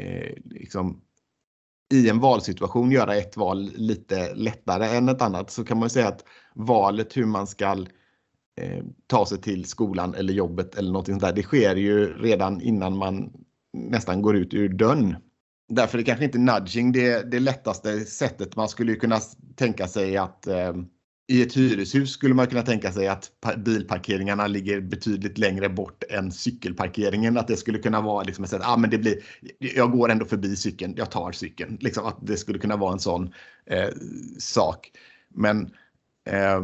eh, 0.00 0.32
liksom, 0.44 1.00
i 1.94 2.08
en 2.08 2.20
valsituation 2.20 2.90
göra 2.90 3.16
ett 3.16 3.36
val 3.36 3.70
lite 3.74 4.34
lättare 4.34 4.96
än 4.96 5.08
ett 5.08 5.22
annat 5.22 5.50
så 5.50 5.64
kan 5.64 5.78
man 5.78 5.90
säga 5.90 6.08
att 6.08 6.24
valet 6.54 7.16
hur 7.16 7.26
man 7.26 7.46
ska 7.46 7.86
eh, 8.60 8.84
ta 9.06 9.26
sig 9.26 9.40
till 9.40 9.64
skolan 9.64 10.14
eller 10.14 10.32
jobbet 10.32 10.74
eller 10.74 10.92
någonting 10.92 11.14
sånt 11.14 11.22
där. 11.22 11.32
Det 11.32 11.42
sker 11.42 11.76
ju 11.76 12.06
redan 12.18 12.60
innan 12.60 12.96
man 12.96 13.32
nästan 13.72 14.22
går 14.22 14.36
ut 14.36 14.54
ur 14.54 14.68
dörren. 14.68 15.16
Därför 15.68 15.98
är 15.98 16.02
kanske 16.02 16.24
inte 16.24 16.38
nudging 16.38 16.92
det, 16.92 17.30
det 17.30 17.40
lättaste 17.40 18.00
sättet. 18.00 18.56
Man 18.56 18.68
skulle 18.68 18.94
kunna 18.94 19.20
tänka 19.56 19.88
sig 19.88 20.16
att 20.16 20.46
eh, 20.46 20.72
i 21.28 21.42
ett 21.42 21.56
hyreshus 21.56 22.12
skulle 22.12 22.34
man 22.34 22.46
kunna 22.46 22.62
tänka 22.62 22.92
sig 22.92 23.08
att 23.08 23.30
bilparkeringarna 23.56 24.46
ligger 24.46 24.80
betydligt 24.80 25.38
längre 25.38 25.68
bort 25.68 26.04
än 26.10 26.32
cykelparkeringen. 26.32 27.38
Att 27.38 27.48
det 27.48 27.56
skulle 27.56 27.78
kunna 27.78 28.00
vara 28.00 28.22
liksom 28.22 28.44
ett 28.44 28.50
sätt, 28.50 28.62
ah, 28.64 28.76
men 28.76 28.90
det 28.90 28.98
blir, 28.98 29.18
jag 29.58 29.92
går 29.92 30.10
ändå 30.10 30.24
förbi 30.24 30.56
cykeln, 30.56 30.94
jag 30.96 31.10
tar 31.10 31.32
cykeln. 31.32 31.78
Liksom 31.80 32.06
att 32.06 32.18
det 32.26 32.36
skulle 32.36 32.58
kunna 32.58 32.76
vara 32.76 32.92
en 32.92 32.98
sån 32.98 33.34
eh, 33.66 33.88
sak. 34.38 34.90
Men 35.28 35.70
eh, 36.30 36.60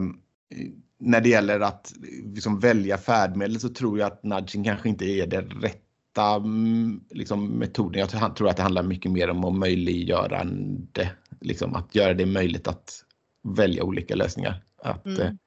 när 1.00 1.20
det 1.20 1.28
gäller 1.28 1.60
att 1.60 1.92
liksom 2.34 2.60
välja 2.60 2.98
färdmedel 2.98 3.60
så 3.60 3.68
tror 3.68 3.98
jag 3.98 4.06
att 4.06 4.22
nudging 4.22 4.64
kanske 4.64 4.88
inte 4.88 5.04
är 5.04 5.26
det 5.26 5.40
rätta 5.40 6.34
mm, 6.36 7.00
liksom, 7.10 7.46
metoden. 7.46 8.00
Jag 8.00 8.36
tror 8.36 8.48
att 8.48 8.56
det 8.56 8.62
handlar 8.62 8.82
mycket 8.82 9.12
mer 9.12 9.30
om 9.30 9.44
att 9.44 9.54
möjliggörande, 9.54 11.10
liksom, 11.40 11.74
att 11.74 11.94
göra 11.94 12.14
det 12.14 12.26
möjligt 12.26 12.68
att 12.68 13.04
välja 13.56 13.84
olika 13.84 14.14
lösningar. 14.14 14.62
Att, 14.82 15.06
mm. 15.06 15.38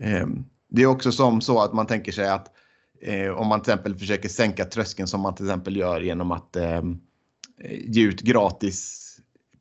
eh, 0.00 0.14
ehm, 0.14 0.44
Det 0.68 0.82
är 0.82 0.86
också 0.86 1.12
som 1.12 1.40
så 1.40 1.62
att 1.62 1.72
man 1.72 1.86
tänker 1.86 2.12
sig 2.12 2.28
att 2.28 2.46
eh, 3.02 3.30
om 3.30 3.46
man 3.46 3.62
till 3.62 3.72
exempel 3.72 3.98
försöker 3.98 4.28
sänka 4.28 4.64
tröskeln 4.64 5.08
som 5.08 5.20
man 5.20 5.34
till 5.34 5.46
exempel 5.46 5.76
gör 5.76 6.00
genom 6.00 6.32
att 6.32 6.56
eh, 6.56 6.82
ge 7.68 8.02
ut 8.02 8.20
gratis 8.20 9.03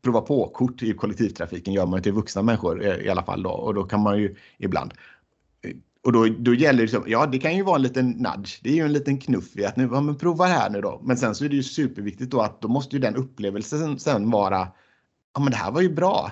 prova 0.03 0.21
på-kort 0.21 0.83
i 0.83 0.93
kollektivtrafiken 0.93 1.73
gör 1.73 1.85
man 1.85 2.01
till 2.01 2.13
vuxna 2.13 2.41
människor 2.41 2.83
i 2.83 3.09
alla 3.09 3.23
fall 3.23 3.43
då 3.43 3.49
och 3.49 3.73
då 3.73 3.83
kan 3.83 3.99
man 3.99 4.19
ju 4.19 4.35
ibland. 4.57 4.93
Och 6.03 6.11
då, 6.11 6.25
då 6.39 6.53
gäller 6.53 6.81
det, 6.83 6.87
så, 6.87 7.03
ja 7.07 7.25
det 7.25 7.39
kan 7.39 7.55
ju 7.55 7.63
vara 7.63 7.75
en 7.75 7.81
liten 7.81 8.09
nudge, 8.09 8.59
det 8.63 8.69
är 8.69 8.73
ju 8.73 8.85
en 8.85 8.93
liten 8.93 9.17
knuff 9.17 9.55
i 9.55 9.65
att 9.65 9.75
nu, 9.75 9.89
ja, 9.91 10.01
men 10.01 10.17
prova 10.17 10.45
här 10.45 10.69
nu 10.69 10.81
då. 10.81 11.01
Men 11.03 11.17
sen 11.17 11.35
så 11.35 11.45
är 11.45 11.49
det 11.49 11.55
ju 11.55 11.63
superviktigt 11.63 12.31
då 12.31 12.41
att 12.41 12.61
då 12.61 12.67
måste 12.67 12.95
ju 12.95 13.01
den 13.01 13.15
upplevelsen 13.15 13.99
sen 13.99 14.31
vara, 14.31 14.67
ja 15.33 15.39
men 15.41 15.51
det 15.51 15.57
här 15.57 15.71
var 15.71 15.81
ju 15.81 15.93
bra. 15.93 16.31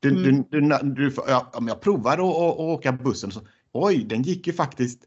Du, 0.00 0.10
mm. 0.10 0.44
du, 0.50 0.60
du, 0.60 0.94
du, 0.94 1.14
ja, 1.26 1.50
om 1.54 1.68
jag 1.68 1.80
provar 1.80 2.12
att 2.12 2.58
åka 2.58 2.92
bussen, 2.92 3.30
så, 3.30 3.40
oj 3.72 4.04
den 4.04 4.22
gick 4.22 4.46
ju 4.46 4.52
faktiskt 4.52 5.04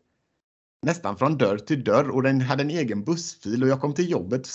nästan 0.82 1.18
från 1.18 1.38
dörr 1.38 1.58
till 1.58 1.84
dörr 1.84 2.10
och 2.10 2.24
den 2.24 2.42
hade 2.42 2.64
en 2.64 2.70
egen 2.70 3.04
bussfil 3.04 3.64
och 3.64 3.70
jag 3.70 3.82
kom 3.82 3.94
till 3.94 4.12
jobbet 4.12 4.48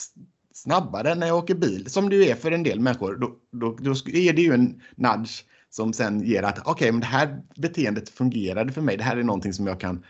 snabbare 0.63 1.15
när 1.15 1.27
jag 1.27 1.39
åker 1.39 1.55
bil, 1.55 1.91
som 1.91 2.09
det 2.09 2.17
ju 2.17 2.25
är 2.25 2.35
för 2.35 2.53
en 2.53 2.63
del 2.63 2.81
människor. 2.81 3.17
Då, 3.17 3.37
då, 3.53 3.77
då 3.81 3.91
är 3.91 4.33
det 4.33 4.43
ju 4.43 4.55
en 4.55 4.81
nudge 4.97 5.45
som 5.71 5.93
sen 5.93 6.23
ger 6.23 6.43
att 6.43 6.59
okej, 6.59 6.73
okay, 6.73 6.93
men 6.93 7.01
det 7.01 7.07
här 7.07 7.43
beteendet 7.57 8.09
fungerade 8.09 8.73
för 8.73 8.81
mig. 8.81 8.97
Det 8.97 9.05
här 9.05 9.17
är 9.17 9.23
någonting 9.23 9.53
som 9.53 9.67
jag 9.67 9.81
kan 9.81 10.05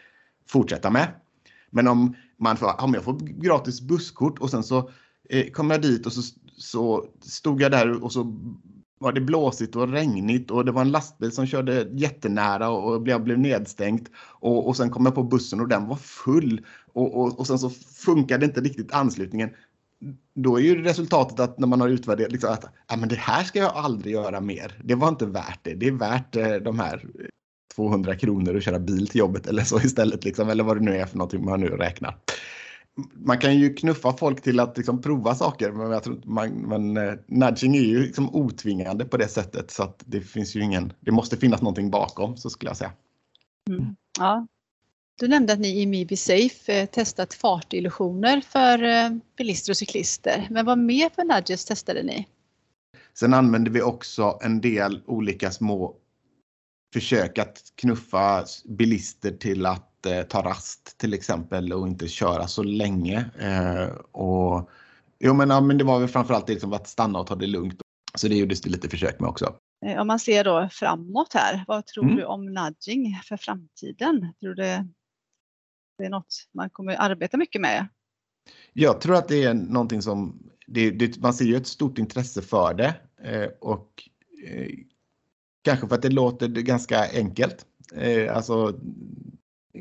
fortsätta 0.48 0.90
med. 0.90 1.08
Men 1.70 1.88
om 1.88 2.14
man 2.38 2.56
får, 2.56 2.80
om 2.80 2.94
jag 2.94 3.04
får 3.04 3.18
gratis 3.18 3.80
busskort 3.80 4.38
och 4.38 4.50
sen 4.50 4.62
så 4.62 4.90
eh, 5.28 5.50
kom 5.50 5.70
jag 5.70 5.82
dit 5.82 6.06
och 6.06 6.12
så, 6.12 6.22
så 6.56 7.06
stod 7.20 7.62
jag 7.62 7.70
där 7.72 8.04
och 8.04 8.12
så 8.12 8.36
var 8.98 9.12
det 9.12 9.20
blåsigt 9.20 9.76
och 9.76 9.88
regnigt 9.88 10.50
och 10.50 10.64
det 10.64 10.72
var 10.72 10.82
en 10.82 10.90
lastbil 10.90 11.32
som 11.32 11.46
körde 11.46 11.88
jättenära 11.92 12.70
och 12.70 13.08
jag 13.08 13.22
blev 13.24 13.38
nedstängt. 13.38 14.10
Och, 14.40 14.68
och 14.68 14.76
sen 14.76 14.90
kom 14.90 15.04
jag 15.04 15.14
på 15.14 15.22
bussen 15.22 15.60
och 15.60 15.68
den 15.68 15.86
var 15.86 15.96
full 15.96 16.66
och, 16.92 17.14
och, 17.20 17.38
och 17.38 17.46
sen 17.46 17.58
så 17.58 17.70
funkade 18.04 18.46
inte 18.46 18.60
riktigt 18.60 18.92
anslutningen 18.92 19.50
då 20.34 20.56
är 20.56 20.62
ju 20.62 20.82
resultatet 20.82 21.40
att 21.40 21.58
när 21.58 21.66
man 21.66 21.80
har 21.80 21.88
utvärderat 21.88 22.32
liksom 22.32 22.52
att 22.52 22.64
ah, 22.86 22.96
men 22.96 23.08
det 23.08 23.18
här 23.18 23.44
ska 23.44 23.58
jag 23.58 23.72
aldrig 23.76 24.14
göra 24.14 24.40
mer. 24.40 24.80
Det 24.84 24.94
var 24.94 25.08
inte 25.08 25.26
värt 25.26 25.60
det. 25.62 25.74
Det 25.74 25.86
är 25.86 25.92
värt 25.92 26.36
eh, 26.36 26.54
de 26.54 26.78
här 26.78 27.04
200 27.74 28.16
kronor 28.16 28.56
att 28.56 28.62
köra 28.62 28.78
bil 28.78 29.08
till 29.08 29.18
jobbet 29.18 29.46
eller 29.46 29.62
så 29.62 29.80
istället. 29.80 30.24
Liksom, 30.24 30.48
eller 30.48 30.64
vad 30.64 30.76
det 30.76 30.84
nu 30.84 30.96
är 30.96 31.06
för 31.06 31.18
någonting 31.18 31.44
man 31.44 31.60
nu 31.60 31.68
räknar. 31.68 32.16
Man 33.14 33.38
kan 33.38 33.58
ju 33.58 33.74
knuffa 33.74 34.12
folk 34.12 34.42
till 34.42 34.60
att 34.60 34.76
liksom 34.76 35.02
prova 35.02 35.34
saker 35.34 35.72
men, 35.72 35.90
jag 35.90 36.02
tror, 36.02 36.20
man, 36.24 36.50
men 36.50 36.96
eh, 36.96 37.14
nudging 37.26 37.76
är 37.76 37.80
ju 37.80 38.00
liksom 38.02 38.34
otvingande 38.34 39.04
på 39.04 39.16
det 39.16 39.28
sättet 39.28 39.70
så 39.70 39.82
att 39.82 40.02
det 40.06 40.20
finns 40.20 40.56
ju 40.56 40.62
ingen, 40.62 40.92
det 41.00 41.10
måste 41.10 41.36
finnas 41.36 41.62
någonting 41.62 41.90
bakom 41.90 42.36
så 42.36 42.50
skulle 42.50 42.70
jag 42.70 42.76
säga. 42.76 42.92
Mm. 43.70 43.96
Ja, 44.18 44.46
du 45.20 45.28
nämnde 45.28 45.52
att 45.52 45.58
ni 45.58 45.80
i 45.80 45.86
Mibi 45.86 46.16
Safe 46.16 46.80
eh, 46.80 46.86
testat 46.86 47.34
fartillusioner 47.34 48.40
för 48.40 48.82
eh, 48.82 49.10
bilister 49.36 49.72
och 49.72 49.76
cyklister. 49.76 50.46
Men 50.50 50.66
vad 50.66 50.78
mer 50.78 51.10
för 51.10 51.24
nudges 51.24 51.64
testade 51.64 52.02
ni? 52.02 52.26
Sen 53.14 53.34
använde 53.34 53.70
vi 53.70 53.82
också 53.82 54.38
en 54.42 54.60
del 54.60 55.02
olika 55.06 55.50
små 55.50 55.96
försök 56.92 57.38
att 57.38 57.62
knuffa 57.74 58.44
bilister 58.64 59.30
till 59.30 59.66
att 59.66 60.06
eh, 60.06 60.22
ta 60.22 60.42
rast 60.42 60.98
till 60.98 61.14
exempel 61.14 61.72
och 61.72 61.88
inte 61.88 62.08
köra 62.08 62.46
så 62.48 62.62
länge. 62.62 63.24
Eh, 63.38 63.94
och, 64.12 64.70
jo, 65.20 65.34
men, 65.34 65.50
ja, 65.50 65.60
men 65.60 65.78
det 65.78 65.84
var 65.84 66.00
väl 66.00 66.08
framförallt 66.08 66.46
det 66.46 66.52
liksom 66.52 66.72
att 66.72 66.88
stanna 66.88 67.18
och 67.18 67.26
ta 67.26 67.34
det 67.34 67.46
lugnt. 67.46 67.80
Så 68.14 68.28
det 68.28 68.34
gjordes 68.34 68.60
det 68.60 68.70
lite 68.70 68.88
försök 68.88 69.20
med 69.20 69.28
också. 69.28 69.54
Eh, 69.86 70.00
om 70.00 70.06
man 70.06 70.18
ser 70.18 70.44
då 70.44 70.68
framåt 70.72 71.34
här, 71.34 71.64
vad 71.68 71.86
tror 71.86 72.04
mm. 72.04 72.16
du 72.16 72.24
om 72.24 72.44
nudging 72.46 73.20
för 73.24 73.36
framtiden? 73.36 74.34
Tror 74.40 74.54
du 74.54 74.62
det 74.62 74.88
det 76.02 76.06
är 76.06 76.10
något 76.10 76.48
man 76.52 76.70
kommer 76.70 76.96
arbeta 76.98 77.36
mycket 77.36 77.60
med? 77.60 77.88
Jag 78.72 79.00
tror 79.00 79.16
att 79.16 79.28
det 79.28 79.44
är 79.44 79.54
någonting 79.54 80.02
som 80.02 80.50
det, 80.66 80.90
det, 80.90 81.20
man 81.20 81.34
ser 81.34 81.44
ju 81.44 81.56
ett 81.56 81.66
stort 81.66 81.98
intresse 81.98 82.42
för 82.42 82.74
det 82.74 82.94
eh, 83.22 83.48
och 83.60 84.08
eh, 84.46 84.70
kanske 85.64 85.88
för 85.88 85.94
att 85.94 86.02
det 86.02 86.08
låter 86.08 86.48
ganska 86.48 87.10
enkelt. 87.12 87.66
Eh, 87.94 88.36
alltså 88.36 88.80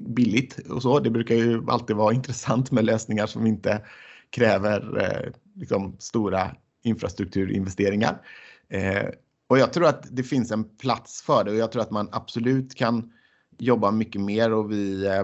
billigt 0.07 0.59
och 0.69 0.81
så. 0.81 0.99
Det 0.99 1.09
brukar 1.09 1.35
ju 1.35 1.63
alltid 1.67 1.95
vara 1.95 2.13
intressant 2.13 2.71
med 2.71 2.85
lösningar 2.85 3.27
som 3.27 3.47
inte 3.47 3.81
kräver 4.29 5.01
eh, 5.01 5.31
liksom, 5.55 5.95
stora 5.99 6.55
infrastrukturinvesteringar. 6.83 8.21
Eh, 8.69 9.09
och 9.47 9.59
jag 9.59 9.73
tror 9.73 9.87
att 9.87 10.07
det 10.11 10.23
finns 10.23 10.51
en 10.51 10.77
plats 10.77 11.21
för 11.21 11.43
det 11.43 11.51
och 11.51 11.57
jag 11.57 11.71
tror 11.71 11.81
att 11.81 11.91
man 11.91 12.09
absolut 12.11 12.75
kan 12.75 13.13
jobba 13.57 13.91
mycket 13.91 14.21
mer 14.21 14.51
och 14.53 14.71
vi 14.71 15.05
eh, 15.05 15.23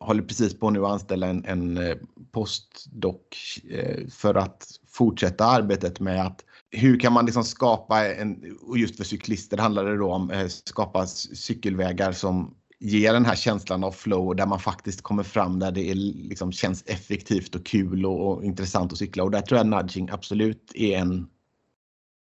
håller 0.00 0.22
precis 0.22 0.58
på 0.58 0.70
nu 0.70 0.84
att 0.84 0.92
anställa 0.92 1.26
en, 1.26 1.44
en 1.44 1.76
eh, 1.76 1.96
postdoc 2.32 3.60
eh, 3.70 4.06
för 4.08 4.34
att 4.34 4.66
fortsätta 4.88 5.44
arbetet 5.44 6.00
med 6.00 6.26
att 6.26 6.44
hur 6.70 7.00
kan 7.00 7.12
man 7.12 7.24
liksom 7.24 7.44
skapa 7.44 8.14
en, 8.14 8.56
och 8.62 8.78
just 8.78 8.96
för 8.96 9.04
cyklister 9.04 9.58
handlar 9.58 9.84
det 9.84 9.96
då 9.96 10.12
om 10.12 10.30
eh, 10.30 10.46
skapa 10.46 11.06
cykelvägar 11.06 12.12
som 12.12 12.54
ger 12.80 13.12
den 13.12 13.24
här 13.24 13.36
känslan 13.36 13.84
av 13.84 13.92
flow 13.92 14.36
där 14.36 14.46
man 14.46 14.60
faktiskt 14.60 15.02
kommer 15.02 15.22
fram 15.22 15.58
där 15.58 15.72
det 15.72 15.90
är, 15.90 15.94
liksom, 15.94 16.52
känns 16.52 16.84
effektivt 16.86 17.54
och 17.54 17.66
kul 17.66 18.06
och, 18.06 18.28
och 18.28 18.44
intressant 18.44 18.92
att 18.92 18.98
cykla 18.98 19.24
och 19.24 19.30
där 19.30 19.40
tror 19.40 19.58
jag 19.58 19.66
nudging 19.66 20.08
absolut 20.10 20.72
är 20.74 20.98
en, 20.98 21.28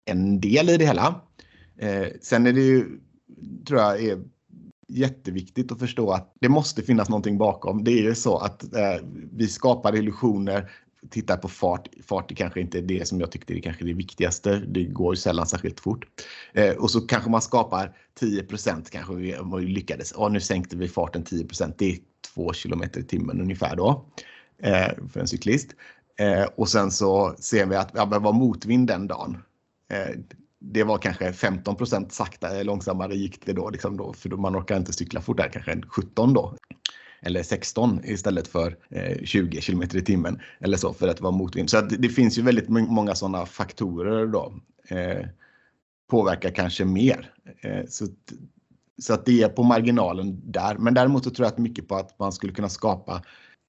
en 0.06 0.40
del 0.40 0.70
i 0.70 0.78
det 0.78 0.86
hela. 0.86 1.22
Eh, 1.78 2.08
sen 2.22 2.48
är 2.48 2.54
det 2.54 2.62
ju, 2.62 3.00
tror 3.68 3.80
jag, 3.80 4.04
är 4.04 4.24
jätteviktigt 4.88 5.72
att 5.72 5.80
förstå 5.80 6.12
att 6.12 6.34
det 6.40 6.50
måste 6.50 6.82
finnas 6.82 7.10
någonting 7.10 7.38
bakom. 7.38 7.84
Det 7.84 7.92
är 7.92 8.04
ju 8.04 8.16
så 8.16 8.38
att 8.38 8.64
eh, 8.76 8.96
vi 9.34 9.48
skapar 9.48 9.96
illusioner, 9.96 10.72
tittar 11.10 11.38
på 11.38 11.48
fart. 11.48 11.88
Fart 12.04 12.32
är 12.32 12.36
kanske 12.36 12.62
inte 12.62 12.82
det 12.82 13.08
som 13.08 13.20
jag 13.20 13.32
tyckte 13.32 13.54
är 13.54 13.62
kanske 13.62 13.86
det 13.86 13.94
viktigaste. 13.94 14.60
Det 14.60 14.84
går 14.84 15.14
ju 15.14 15.18
sällan 15.18 15.48
särskilt 15.48 15.80
fort. 15.80 16.06
Eh, 16.54 16.76
och 16.76 16.92
så 16.92 17.02
kanske 17.02 17.30
man 17.30 17.42
skapar 17.42 17.98
10% 18.20 18.92
kanske 18.92 19.14
vi, 19.14 19.36
vi 19.58 19.66
lyckades. 19.66 20.12
Och 20.12 20.32
nu 20.32 20.40
sänkte 20.40 20.78
vi 20.78 20.88
farten 20.88 21.24
10 21.24 21.48
Det 21.78 21.92
är 21.92 21.98
2 22.34 22.52
km 22.54 22.84
i 22.84 23.04
timmen 23.04 23.42
ungefär 23.42 23.76
då 23.76 24.06
eh, 24.64 24.90
för 25.10 25.20
en 25.20 25.28
cyklist. 25.28 25.68
Eh, 26.20 26.44
och 26.56 26.70
sen 26.70 26.92
så 26.92 27.36
ser 27.40 27.66
vi 27.66 27.76
att 27.76 27.92
ja, 27.94 28.06
det 28.06 28.20
var 28.20 28.34
motvind 28.34 28.88
den 28.88 29.08
dagen. 29.08 29.38
Eh, 29.92 30.20
det 30.60 30.84
var 30.84 30.98
kanske 30.98 31.32
15% 31.32 32.10
sakta, 32.10 32.58
eh, 32.58 32.64
långsammare 32.64 33.16
gick 33.16 33.46
det 33.46 33.54
då, 33.54 33.70
liksom 33.70 33.98
då 33.98 34.14
för 34.14 34.30
man 34.30 34.56
orkar 34.56 34.78
inte 34.78 34.94
cykla 34.94 35.22
fort 35.22 35.38
där, 35.38 35.50
kanske 35.50 35.82
17 35.88 36.34
då. 36.34 36.56
Eller 37.22 37.44
16 37.44 38.02
istället 38.04 38.48
för 38.48 38.78
eh, 38.90 39.24
20 39.24 39.62
km 39.62 39.82
i 39.82 40.02
timmen 40.02 40.40
eller 40.60 40.78
så 40.78 40.94
för 40.94 41.08
att 41.08 41.22
vara 41.22 41.32
motvind. 41.32 41.70
Så 41.70 41.82
det, 41.82 41.98
det 41.98 42.10
finns 42.10 42.38
ju 42.38 42.42
väldigt 42.42 42.70
många 42.70 43.16
sådana 43.16 43.46
faktorer 43.46 44.28
då. 44.28 44.54
Eh, 44.88 45.26
påverkar 46.10 46.50
kanske 46.50 46.86
mer. 46.86 47.34
Eh, 47.62 47.86
så, 47.90 48.08
så 49.02 49.14
att 49.14 49.26
det 49.26 49.42
är 49.42 49.50
på 49.50 49.64
marginalen 49.64 50.52
där. 50.52 50.78
Men 50.78 50.94
däremot 50.94 51.24
så 51.24 51.30
tror 51.30 51.46
jag 51.46 51.52
att 51.52 51.58
mycket 51.58 51.88
på 51.88 51.96
att 51.96 52.20
man 52.20 52.32
skulle 52.32 52.54
kunna 52.54 52.70
skapa 52.70 53.24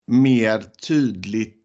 mer 0.07 0.65
tydligt 0.89 1.58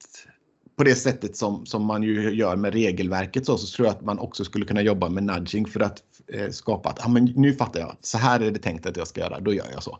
på 0.75 0.83
det 0.83 0.95
sättet 0.95 1.37
som, 1.37 1.65
som 1.65 1.85
man 1.85 2.03
ju 2.03 2.31
gör 2.31 2.55
med 2.55 2.73
regelverket 2.73 3.45
så, 3.45 3.57
så 3.57 3.75
tror 3.75 3.87
jag 3.87 3.95
att 3.95 4.05
man 4.05 4.19
också 4.19 4.45
skulle 4.45 4.65
kunna 4.65 4.81
jobba 4.81 5.09
med 5.09 5.23
nudging 5.23 5.65
för 5.65 5.79
att 5.79 6.03
eh, 6.27 6.49
skapa 6.49 6.89
att 6.89 7.05
ah, 7.05 7.09
men 7.09 7.25
nu 7.25 7.53
fattar 7.53 7.79
jag, 7.79 7.95
så 8.01 8.17
här 8.17 8.39
är 8.39 8.51
det 8.51 8.59
tänkt 8.59 8.85
att 8.85 8.97
jag 8.97 9.07
ska 9.07 9.21
göra, 9.21 9.39
då 9.39 9.53
gör 9.53 9.67
jag 9.73 9.83
så. 9.83 9.97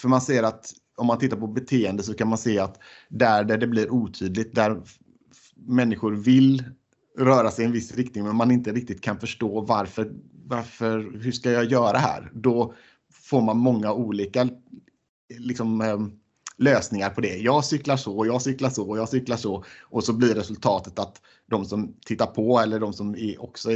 För 0.00 0.08
man 0.08 0.20
ser 0.20 0.42
att 0.42 0.72
om 0.96 1.06
man 1.06 1.18
tittar 1.18 1.36
på 1.36 1.46
beteende 1.46 2.02
så 2.02 2.14
kan 2.14 2.28
man 2.28 2.38
se 2.38 2.58
att 2.58 2.78
där, 3.08 3.44
där 3.44 3.58
det 3.58 3.66
blir 3.66 3.90
otydligt, 3.90 4.54
där 4.54 4.82
människor 5.56 6.12
vill 6.12 6.64
röra 7.18 7.50
sig 7.50 7.62
i 7.62 7.66
en 7.66 7.72
viss 7.72 7.94
riktning 7.94 8.24
men 8.24 8.36
man 8.36 8.50
inte 8.50 8.72
riktigt 8.72 9.00
kan 9.00 9.20
förstå 9.20 9.60
varför, 9.60 10.12
varför 10.46 11.18
hur 11.22 11.32
ska 11.32 11.50
jag 11.50 11.64
göra 11.64 11.98
här? 11.98 12.30
Då 12.34 12.74
får 13.12 13.40
man 13.40 13.58
många 13.58 13.92
olika 13.92 14.48
liksom, 15.38 15.80
eh, 15.80 15.98
lösningar 16.62 17.10
på 17.10 17.20
det. 17.20 17.36
Jag 17.36 17.64
cyklar 17.64 17.96
så, 17.96 18.26
jag 18.26 18.42
cyklar 18.42 18.70
så, 18.70 18.96
jag 18.96 19.08
cyklar 19.08 19.36
så 19.36 19.64
och 19.82 20.04
så 20.04 20.12
blir 20.12 20.34
resultatet 20.34 20.98
att 20.98 21.20
de 21.50 21.64
som 21.64 21.94
tittar 22.06 22.26
på 22.26 22.58
eller 22.58 22.80
de 22.80 22.92
som 22.92 23.14
är 23.14 23.42
också 23.42 23.68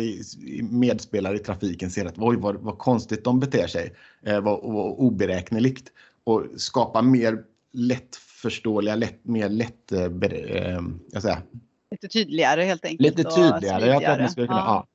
medspelare 0.71 1.37
i 1.37 1.39
trafiken 1.39 1.91
ser 1.91 2.05
att 2.05 2.19
oj 2.19 2.37
vad, 2.37 2.57
vad 2.57 2.79
konstigt 2.79 3.25
de 3.25 3.41
beter 3.41 3.67
sig, 3.67 3.95
eh, 4.27 4.41
vad, 4.41 4.63
vad 4.63 4.93
oberäkneligt 4.93 5.93
och 6.25 6.45
skapa 6.57 7.03
mer 7.03 7.39
lättförståeliga, 7.73 8.95
lätt, 8.95 9.25
mer 9.25 9.49
lätt, 9.49 9.93
eh, 9.93 10.05
eh, 10.05 10.81
jag 11.13 11.23
säger, 11.23 11.43
Lite 11.91 12.09
tydligare 12.09 12.63
helt 12.63 12.85
enkelt. 12.85 13.01
Lite 13.01 13.31
tydligare. 13.31 13.87
Jag 13.87 14.03
tror 14.03 14.13
att 14.13 14.21
man 14.21 14.31
skulle 14.31 14.47
kunna, 14.47 14.59
ja. 14.59 14.67
ja. 14.67 14.87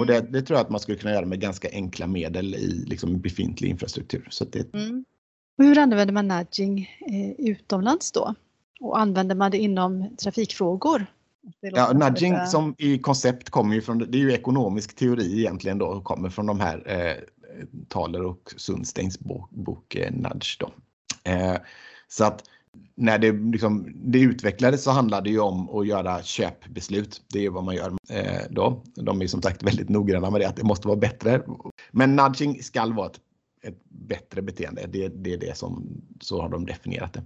Och 0.00 0.06
det, 0.06 0.20
det, 0.20 0.42
tror 0.42 0.58
jag 0.58 0.64
att 0.64 0.70
man 0.70 0.80
skulle 0.80 0.98
kunna 0.98 1.12
göra 1.12 1.26
med 1.26 1.40
ganska 1.40 1.68
enkla 1.72 2.06
medel 2.06 2.54
i 2.54 2.84
liksom 2.86 3.20
befintlig 3.20 3.68
infrastruktur. 3.68 4.28
Så 4.30 4.44
det, 4.44 4.74
mm. 4.74 5.04
Och 5.58 5.64
hur 5.64 5.78
använder 5.78 6.14
man 6.14 6.28
nudging 6.28 6.90
eh, 7.06 7.30
utomlands 7.38 8.12
då? 8.12 8.34
Och 8.80 9.00
använder 9.00 9.34
man 9.34 9.50
det 9.50 9.58
inom 9.58 10.16
trafikfrågor? 10.16 11.06
Ja, 11.60 11.92
nudging 11.92 12.32
lite... 12.32 12.46
som 12.46 12.74
i 12.78 12.98
koncept 12.98 13.50
kommer 13.50 13.74
ju 13.74 13.80
från, 13.80 13.98
det 13.98 14.18
är 14.18 14.22
ju 14.22 14.32
ekonomisk 14.32 14.96
teori 14.96 15.38
egentligen 15.38 15.78
då, 15.78 16.00
kommer 16.00 16.30
från 16.30 16.46
de 16.46 16.60
här 16.60 16.82
eh, 16.86 17.16
Taler 17.88 18.24
och 18.24 18.54
Sundsteins 18.56 19.20
bok, 19.20 19.50
bok 19.50 19.94
eh, 19.94 20.12
Nudge 20.12 20.58
då. 20.58 20.70
Eh, 21.30 21.56
så 22.08 22.24
att 22.24 22.44
när 22.94 23.18
det, 23.18 23.32
liksom, 23.32 23.92
det 23.94 24.20
utvecklades 24.20 24.82
så 24.82 24.90
handlade 24.90 25.24
det 25.24 25.30
ju 25.30 25.40
om 25.40 25.68
att 25.70 25.86
göra 25.86 26.22
köpbeslut. 26.22 27.22
Det 27.32 27.46
är 27.46 27.50
vad 27.50 27.64
man 27.64 27.74
gör 27.74 27.92
eh, 28.10 28.42
då. 28.50 28.82
De 28.94 29.22
är 29.22 29.26
som 29.26 29.42
sagt 29.42 29.62
väldigt 29.62 29.88
noggranna 29.88 30.30
med 30.30 30.40
det, 30.40 30.48
att 30.48 30.56
det 30.56 30.64
måste 30.64 30.88
vara 30.88 30.98
bättre. 30.98 31.42
Men 31.90 32.16
nudging 32.16 32.62
ska 32.62 32.86
vara 32.86 33.06
ett, 33.06 33.20
ett 33.68 33.84
bättre 33.88 34.42
beteende. 34.42 34.86
Det, 34.86 35.08
det, 35.08 35.32
är 35.32 35.38
det 35.38 35.56
som, 35.56 35.86
så 36.20 36.42
har 36.42 36.48
de 36.48 36.66
definierat 36.66 37.12
det. 37.12 37.22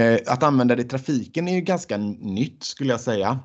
Eh, 0.00 0.32
att 0.32 0.42
använda 0.42 0.76
det 0.76 0.82
i 0.82 0.88
trafiken 0.88 1.48
är 1.48 1.54
ju 1.54 1.60
ganska 1.60 1.96
nytt 1.96 2.62
skulle 2.62 2.92
jag 2.92 3.00
säga. 3.00 3.38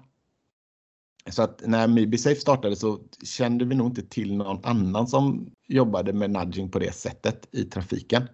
Så 1.29 1.41
att 1.41 1.62
när 1.65 1.88
MibiSafe 1.88 2.36
startade 2.36 2.75
så 2.75 3.00
kände 3.24 3.65
vi 3.65 3.75
nog 3.75 3.88
inte 3.88 4.01
till 4.01 4.36
någon 4.38 4.65
annan 4.65 5.08
som 5.08 5.51
jobbade 5.67 6.13
med 6.13 6.32
nudging 6.32 6.72
på 6.72 6.79
det 6.79 6.96
sättet 6.96 7.48
i 7.51 7.63
trafiken 7.63 8.27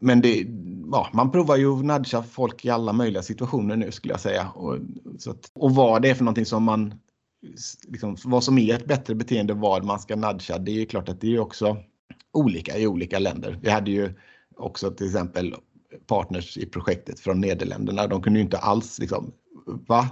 men 0.00 0.20
det, 0.20 0.46
ja, 0.92 1.10
man 1.12 1.30
provar 1.30 1.56
ju 1.56 1.78
att 1.78 1.84
nudga 1.84 2.22
folk 2.22 2.64
i 2.64 2.70
alla 2.70 2.92
möjliga 2.92 3.22
situationer 3.22 3.76
nu 3.76 3.92
skulle 3.92 4.12
jag 4.12 4.20
säga. 4.20 4.48
Och, 4.48 4.78
så 5.18 5.30
att, 5.30 5.50
och 5.54 5.74
vad 5.74 6.02
det 6.02 6.10
är 6.10 6.14
för 6.14 6.24
någonting 6.24 6.46
som 6.46 6.64
man, 6.64 6.94
liksom, 7.88 8.16
vad 8.24 8.44
som 8.44 8.58
är 8.58 8.74
ett 8.74 8.86
bättre 8.86 9.14
beteende, 9.14 9.54
vad 9.54 9.84
man 9.84 10.00
ska 10.00 10.16
nudga, 10.16 10.58
det 10.58 10.82
är 10.82 10.84
klart 10.84 11.08
att 11.08 11.20
det 11.20 11.34
är 11.34 11.38
också 11.38 11.76
olika 12.38 12.78
i 12.78 12.86
olika 12.86 13.18
länder. 13.18 13.58
Vi 13.62 13.70
hade 13.70 13.90
ju 13.90 14.14
också 14.56 14.90
till 14.90 15.06
exempel 15.06 15.54
partners 16.06 16.56
i 16.56 16.66
projektet 16.66 17.20
från 17.20 17.40
Nederländerna. 17.40 18.06
De 18.06 18.22
kunde 18.22 18.38
ju 18.38 18.44
inte 18.44 18.58
alls 18.58 18.98
liksom, 18.98 19.32
va? 19.86 20.08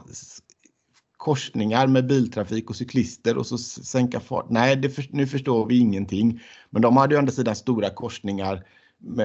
korsningar 1.16 1.86
med 1.86 2.06
biltrafik 2.06 2.70
och 2.70 2.76
cyklister 2.76 3.36
och 3.36 3.46
så 3.46 3.58
sänka 3.58 4.20
fart. 4.20 4.46
Nej, 4.50 4.76
det, 4.76 5.12
nu 5.12 5.26
förstår 5.26 5.66
vi 5.66 5.78
ingenting. 5.78 6.40
Men 6.70 6.82
de 6.82 6.96
hade 6.96 7.14
ju 7.14 7.16
å 7.16 7.18
andra 7.18 7.32
sidan 7.32 7.56
stora 7.56 7.90
korsningar 7.90 8.64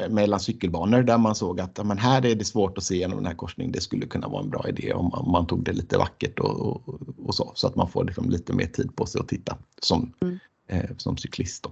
mellan 0.09 0.39
cykelbanor 0.39 1.03
där 1.03 1.17
man 1.17 1.35
såg 1.35 1.59
att 1.59 1.85
men 1.85 1.97
här 1.97 2.25
är 2.25 2.35
det 2.35 2.45
svårt 2.45 2.77
att 2.77 2.83
se 2.83 2.97
genom 2.97 3.17
den 3.17 3.25
här 3.25 3.33
korsningen. 3.33 3.71
Det 3.71 3.81
skulle 3.81 4.05
kunna 4.05 4.27
vara 4.27 4.43
en 4.43 4.49
bra 4.49 4.69
idé 4.69 4.93
om, 4.93 5.13
om 5.13 5.31
man 5.31 5.47
tog 5.47 5.63
det 5.63 5.73
lite 5.73 5.97
vackert 5.97 6.39
och, 6.39 6.59
och, 6.59 6.99
och, 7.25 7.35
så 7.35 7.51
så 7.55 7.67
att 7.67 7.75
man 7.75 7.89
får 7.89 8.05
liksom 8.05 8.29
lite 8.29 8.53
mer 8.53 8.67
tid 8.67 8.95
på 8.95 9.05
sig 9.05 9.21
att 9.21 9.27
titta 9.27 9.57
som, 9.81 10.13
mm. 10.21 10.39
eh, 10.67 10.89
som 10.97 11.17
cyklist. 11.17 11.65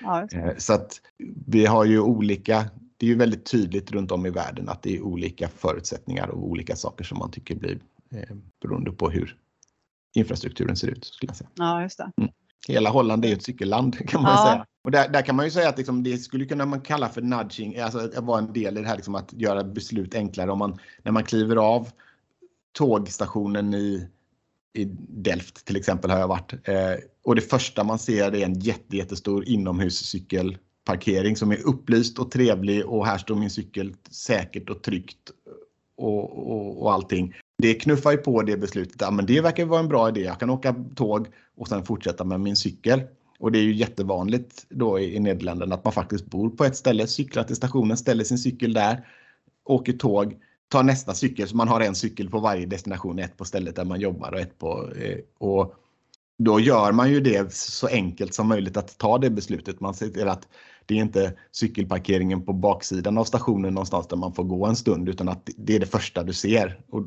Ja, 0.00 0.28
eh, 0.32 0.56
så 0.58 0.72
att 0.72 1.00
vi 1.46 1.66
har 1.66 1.84
ju 1.84 2.00
olika, 2.00 2.70
det 2.96 3.06
är 3.06 3.10
ju 3.10 3.16
väldigt 3.16 3.44
tydligt 3.44 3.90
runt 3.90 4.12
om 4.12 4.26
i 4.26 4.30
världen 4.30 4.68
att 4.68 4.82
det 4.82 4.96
är 4.96 5.02
olika 5.02 5.48
förutsättningar 5.48 6.28
och 6.28 6.46
olika 6.46 6.76
saker 6.76 7.04
som 7.04 7.18
man 7.18 7.30
tycker 7.30 7.54
blir 7.54 7.78
eh, 8.10 8.36
beroende 8.62 8.92
på 8.92 9.10
hur 9.10 9.36
infrastrukturen 10.14 10.76
ser 10.76 10.88
ut. 10.88 11.04
Skulle 11.04 11.30
jag 11.30 11.36
säga. 11.36 11.50
Ja, 11.54 11.82
just 11.82 11.98
det. 11.98 12.12
Mm. 12.16 12.30
Hela 12.68 12.90
Holland 12.90 13.24
är 13.24 13.28
ju 13.28 13.34
ett 13.34 13.42
cykelland 13.42 14.08
kan 14.08 14.22
man 14.22 14.32
ja. 14.32 14.44
säga. 14.44 14.66
Och 14.84 14.90
där, 14.90 15.08
där, 15.08 15.22
kan 15.22 15.36
man 15.36 15.44
ju 15.44 15.50
säga 15.50 15.68
att 15.68 15.78
liksom, 15.78 16.02
det 16.02 16.18
skulle 16.18 16.44
kunna 16.44 16.66
man 16.66 16.80
kalla 16.80 17.08
för 17.08 17.22
nudging, 17.22 17.78
alltså 17.78 18.10
vara 18.20 18.38
en 18.38 18.52
del 18.52 18.78
i 18.78 18.80
det 18.80 18.88
här 18.88 18.96
liksom, 18.96 19.14
att 19.14 19.32
göra 19.32 19.64
beslut 19.64 20.14
enklare. 20.14 20.50
Om 20.50 20.58
man, 20.58 20.78
när 21.02 21.12
man 21.12 21.24
kliver 21.24 21.56
av 21.56 21.88
tågstationen 22.72 23.74
i, 23.74 24.08
i 24.74 24.84
Delft 25.08 25.64
till 25.64 25.76
exempel 25.76 26.10
har 26.10 26.18
jag 26.18 26.28
varit. 26.28 26.52
Eh, 26.68 26.94
och 27.24 27.34
det 27.34 27.40
första 27.40 27.84
man 27.84 27.98
ser 27.98 28.34
är 28.34 28.44
en 28.44 28.60
jätte, 28.60 28.96
jättestor 28.96 29.48
inomhuscykelparkering 29.48 31.36
som 31.36 31.50
är 31.50 31.66
upplyst 31.66 32.18
och 32.18 32.30
trevlig 32.30 32.86
och 32.86 33.06
här 33.06 33.18
står 33.18 33.34
min 33.34 33.50
cykel 33.50 33.94
säkert 34.10 34.70
och 34.70 34.82
tryggt 34.82 35.30
och, 35.96 36.52
och, 36.52 36.82
och 36.82 36.92
allting 36.92 37.34
det 37.62 37.74
knuffar 37.74 38.12
ju 38.12 38.16
på 38.16 38.42
det 38.42 38.56
beslutet. 38.56 39.00
Ja, 39.00 39.10
men 39.10 39.26
det 39.26 39.40
verkar 39.40 39.64
vara 39.64 39.80
en 39.80 39.88
bra 39.88 40.08
idé. 40.08 40.20
Jag 40.20 40.40
kan 40.40 40.50
åka 40.50 40.74
tåg 40.94 41.26
och 41.56 41.68
sen 41.68 41.84
fortsätta 41.84 42.24
med 42.24 42.40
min 42.40 42.56
cykel. 42.56 43.02
Och 43.38 43.52
det 43.52 43.58
är 43.58 43.62
ju 43.62 43.74
jättevanligt 43.74 44.66
då 44.68 45.00
i, 45.00 45.20
Nederländerna 45.20 45.74
att 45.74 45.84
man 45.84 45.92
faktiskt 45.92 46.26
bor 46.26 46.50
på 46.50 46.64
ett 46.64 46.76
ställe, 46.76 47.06
cyklar 47.06 47.44
till 47.44 47.56
stationen, 47.56 47.96
ställer 47.96 48.24
sin 48.24 48.38
cykel 48.38 48.72
där, 48.72 49.06
åker 49.64 49.92
tåg, 49.92 50.36
tar 50.72 50.82
nästa 50.82 51.14
cykel 51.14 51.48
så 51.48 51.56
man 51.56 51.68
har 51.68 51.80
en 51.80 51.94
cykel 51.94 52.30
på 52.30 52.38
varje 52.38 52.66
destination, 52.66 53.18
ett 53.18 53.36
på 53.36 53.44
stället 53.44 53.76
där 53.76 53.84
man 53.84 54.00
jobbar 54.00 54.32
och 54.32 54.40
ett 54.40 54.58
på... 54.58 54.92
Eh, 54.96 55.18
och 55.38 55.74
då 56.38 56.60
gör 56.60 56.92
man 56.92 57.10
ju 57.10 57.20
det 57.20 57.54
så 57.54 57.86
enkelt 57.86 58.34
som 58.34 58.48
möjligt 58.48 58.76
att 58.76 58.98
ta 58.98 59.18
det 59.18 59.30
beslutet. 59.30 59.80
Man 59.80 59.94
ser 59.94 60.08
till 60.08 60.28
att 60.28 60.48
det 60.86 60.94
är 60.94 60.98
inte 60.98 61.32
cykelparkeringen 61.52 62.42
på 62.42 62.52
baksidan 62.52 63.18
av 63.18 63.24
stationen 63.24 63.74
någonstans 63.74 64.08
där 64.08 64.16
man 64.16 64.32
får 64.32 64.44
gå 64.44 64.66
en 64.66 64.76
stund 64.76 65.08
utan 65.08 65.28
att 65.28 65.50
det 65.56 65.76
är 65.76 65.80
det 65.80 65.86
första 65.86 66.22
du 66.22 66.32
ser. 66.32 66.80
Och 66.90 67.02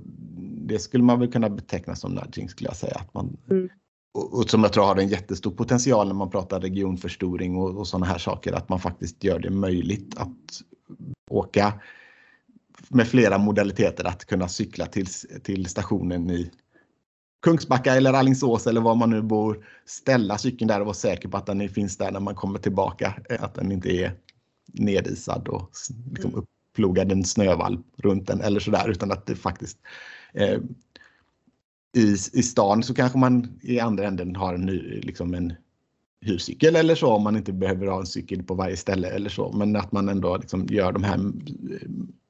det 0.68 0.80
skulle 0.80 1.04
man 1.04 1.20
väl 1.20 1.32
kunna 1.32 1.50
beteckna 1.50 1.96
som 1.96 2.12
nudging 2.12 2.50
skulle 2.50 2.70
jag 2.70 2.78
säga. 2.78 2.96
Att 2.96 3.14
man, 3.14 3.38
mm. 3.50 3.70
och, 4.14 4.34
och, 4.34 4.50
som 4.50 4.64
jag 4.64 4.74
tror 4.74 4.84
har 4.84 4.96
en 4.96 5.10
jättestor 5.10 5.52
potential 5.52 6.08
när 6.08 6.16
man 6.16 6.30
pratar 6.30 6.62
regionförstoring 6.62 7.56
och, 7.56 7.78
och 7.78 7.88
sådana 7.88 8.06
här 8.06 8.18
saker. 8.18 8.54
Att 8.54 8.70
man 8.70 8.80
faktiskt 8.80 9.24
gör 9.24 9.40
det 9.40 9.50
möjligt 9.50 10.18
att 10.18 10.62
åka 11.30 11.74
med 12.90 13.08
flera 13.08 13.38
modaliteter 13.38 14.08
att 14.08 14.26
kunna 14.26 14.48
cykla 14.48 14.86
till, 14.86 15.08
till 15.44 15.66
stationen 15.66 16.30
i 16.30 16.52
Kungsbacka 17.42 17.96
eller 17.96 18.14
Allingsås 18.14 18.68
eller 18.68 18.82
var 18.82 18.96
man 18.96 19.10
nu 19.10 19.22
bor, 19.22 19.66
ställa 19.86 20.38
cykeln 20.38 20.68
där 20.68 20.80
och 20.80 20.86
vara 20.86 20.94
säker 20.94 21.30
på 21.30 21.38
att 21.38 21.46
den 21.46 21.70
finns 21.70 21.98
där 21.98 22.12
när 22.12 22.20
man 22.20 22.36
kommer 22.36 22.60
tillbaka. 22.60 23.16
Eh, 23.30 23.44
att 23.44 23.56
den 23.56 23.72
inte 23.72 23.90
är 23.90 24.12
nedisad 24.74 25.48
och 25.48 25.72
liksom 26.12 26.32
mm. 26.32 26.44
uppplogad 26.72 27.12
en 27.12 27.24
snövall 27.24 27.84
runt 27.98 28.28
den 28.28 28.42
eller 28.42 28.60
sådär 28.60 28.90
utan 28.90 29.12
att 29.12 29.26
det 29.26 29.36
faktiskt 29.36 29.78
eh, 30.34 30.60
i, 31.98 32.12
i 32.34 32.44
stan 32.44 32.84
så 32.84 32.94
kanske 32.94 33.18
man 33.18 33.60
i 33.62 33.80
andra 33.80 34.08
änden 34.08 34.36
har 34.36 34.54
en, 34.54 34.66
liksom 35.02 35.34
en 35.34 35.54
hyrcykel 36.22 36.76
eller 36.76 36.96
så 36.96 37.08
om 37.08 37.24
man 37.24 37.36
inte 37.36 37.54
behöver 37.54 37.88
ha 37.88 38.00
en 38.00 38.06
cykel 38.06 38.44
på 38.44 38.54
varje 38.54 38.78
ställe 38.78 39.10
eller 39.10 39.30
så. 39.30 39.52
Men 39.52 39.76
att 39.76 39.92
man 39.92 40.10
ändå 40.10 40.38
liksom 40.38 40.66
gör 40.70 40.92
de 40.92 41.04
här 41.04 41.18
eh, 41.18 41.90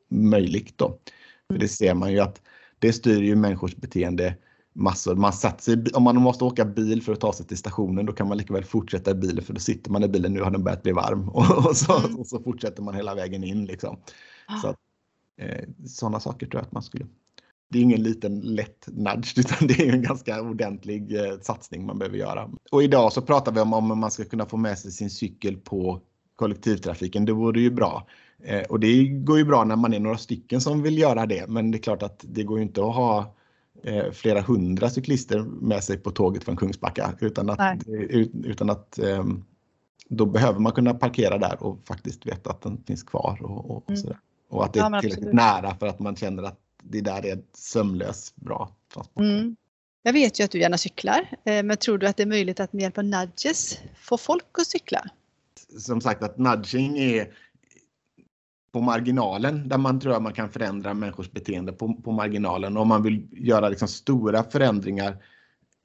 möjligt 0.09 0.77
då. 0.77 0.99
För 1.51 1.59
det 1.59 1.67
ser 1.67 1.93
man 1.93 2.11
ju 2.11 2.19
att 2.19 2.41
det 2.79 2.93
styr 2.93 3.21
ju 3.21 3.35
människors 3.35 3.75
beteende 3.75 4.35
massor. 4.73 5.15
Man 5.15 5.33
satt 5.33 5.61
sig, 5.61 5.83
om 5.93 6.03
man 6.03 6.21
måste 6.21 6.43
åka 6.43 6.65
bil 6.65 7.03
för 7.03 7.13
att 7.13 7.19
ta 7.19 7.33
sig 7.33 7.45
till 7.45 7.57
stationen 7.57 8.05
då 8.05 8.13
kan 8.13 8.27
man 8.27 8.37
lika 8.37 8.53
väl 8.53 8.63
fortsätta 8.63 9.11
i 9.11 9.13
bilen 9.13 9.43
för 9.43 9.53
då 9.53 9.59
sitter 9.59 9.91
man 9.91 10.03
i 10.03 10.07
bilen, 10.07 10.33
nu 10.33 10.41
har 10.41 10.51
den 10.51 10.63
börjat 10.63 10.83
bli 10.83 10.91
varm 10.91 11.29
och, 11.29 11.65
och 11.67 11.77
så, 11.77 11.97
mm. 11.99 12.19
och 12.19 12.27
så 12.27 12.43
fortsätter 12.43 12.83
man 12.83 12.95
hela 12.95 13.15
vägen 13.15 13.43
in. 13.43 13.65
Liksom. 13.65 13.97
Ah. 14.47 14.57
Så, 14.61 14.67
eh, 15.43 15.67
sådana 15.85 16.19
saker 16.19 16.47
tror 16.47 16.59
jag 16.59 16.65
att 16.65 16.71
man 16.71 16.83
skulle 16.83 17.05
det 17.69 17.79
är 17.79 17.83
ingen 17.83 18.03
liten 18.03 18.39
lätt 18.39 18.87
nudge 18.87 19.33
utan 19.37 19.67
det 19.67 19.79
är 19.79 19.93
en 19.93 20.01
ganska 20.01 20.41
ordentlig 20.41 21.15
eh, 21.15 21.39
satsning 21.41 21.85
man 21.85 21.99
behöver 21.99 22.17
göra. 22.17 22.49
Och 22.71 22.83
idag 22.83 23.13
så 23.13 23.21
pratar 23.21 23.51
vi 23.51 23.59
om 23.59 23.73
om 23.73 23.99
man 23.99 24.11
ska 24.11 24.25
kunna 24.25 24.45
få 24.45 24.57
med 24.57 24.79
sig 24.79 24.91
sin 24.91 25.09
cykel 25.09 25.57
på 25.57 26.01
kollektivtrafiken. 26.35 27.25
Det 27.25 27.33
vore 27.33 27.59
ju 27.59 27.71
bra. 27.71 28.07
Eh, 28.43 28.61
och 28.61 28.79
det 28.79 29.05
går 29.05 29.37
ju 29.37 29.45
bra 29.45 29.63
när 29.63 29.75
man 29.75 29.93
är 29.93 29.99
några 29.99 30.17
stycken 30.17 30.61
som 30.61 30.81
vill 30.81 30.97
göra 30.97 31.25
det. 31.25 31.49
Men 31.49 31.71
det 31.71 31.77
är 31.77 31.81
klart 31.81 32.03
att 32.03 32.25
det 32.27 32.43
går 32.43 32.57
ju 32.57 32.63
inte 32.63 32.81
att 32.81 32.95
ha 32.95 33.35
eh, 33.83 34.11
flera 34.11 34.41
hundra 34.41 34.89
cyklister 34.89 35.39
med 35.39 35.83
sig 35.83 35.97
på 35.97 36.11
tåget 36.11 36.43
från 36.43 36.57
Kungsbacka 36.57 37.13
utan 37.19 37.49
att, 37.49 37.83
utan 38.43 38.69
att 38.69 38.99
ehm, 38.99 39.43
då 40.09 40.25
behöver 40.25 40.59
man 40.59 40.71
kunna 40.71 40.93
parkera 40.93 41.37
där 41.37 41.63
och 41.63 41.79
faktiskt 41.87 42.25
veta 42.25 42.49
att 42.49 42.61
den 42.61 42.83
finns 42.87 43.03
kvar 43.03 43.37
och, 43.41 43.71
och, 43.71 43.89
mm. 43.89 44.01
sådär. 44.01 44.19
och 44.49 44.65
att 44.65 44.73
det 44.73 44.79
är 44.79 44.89
ja, 44.91 45.01
tillräckligt 45.01 45.33
nära 45.33 45.75
för 45.75 45.87
att 45.87 45.99
man 45.99 46.15
känner 46.15 46.43
att 46.43 46.59
det 46.83 47.01
där 47.01 47.25
är 47.25 47.33
ett 47.33 47.49
sömlöst 47.53 48.35
bra 48.35 48.69
transport. 48.93 49.23
Mm. 49.23 49.55
Jag 50.03 50.13
vet 50.13 50.39
ju 50.39 50.43
att 50.43 50.51
du 50.51 50.59
gärna 50.59 50.77
cyklar, 50.77 51.29
eh, 51.43 51.63
men 51.63 51.77
tror 51.77 51.97
du 51.97 52.07
att 52.07 52.17
det 52.17 52.23
är 52.23 52.27
möjligt 52.27 52.59
att 52.59 52.73
med 52.73 52.81
hjälp 52.81 52.97
av 52.97 53.03
nudges 53.03 53.79
få 53.95 54.17
folk 54.17 54.59
att 54.59 54.67
cykla? 54.67 55.09
Som 55.79 56.01
sagt 56.01 56.23
att 56.23 56.37
nudging 56.37 56.97
är 56.97 57.33
på 58.71 58.81
marginalen 58.81 59.69
där 59.69 59.77
man 59.77 59.99
tror 59.99 60.13
att 60.13 60.21
man 60.21 60.33
kan 60.33 60.49
förändra 60.49 60.93
människors 60.93 61.31
beteende 61.31 61.71
på, 61.71 61.93
på 61.93 62.11
marginalen. 62.11 62.77
Om 62.77 62.87
man 62.87 63.03
vill 63.03 63.27
göra 63.31 63.69
liksom 63.69 63.87
stora 63.87 64.43
förändringar 64.43 65.17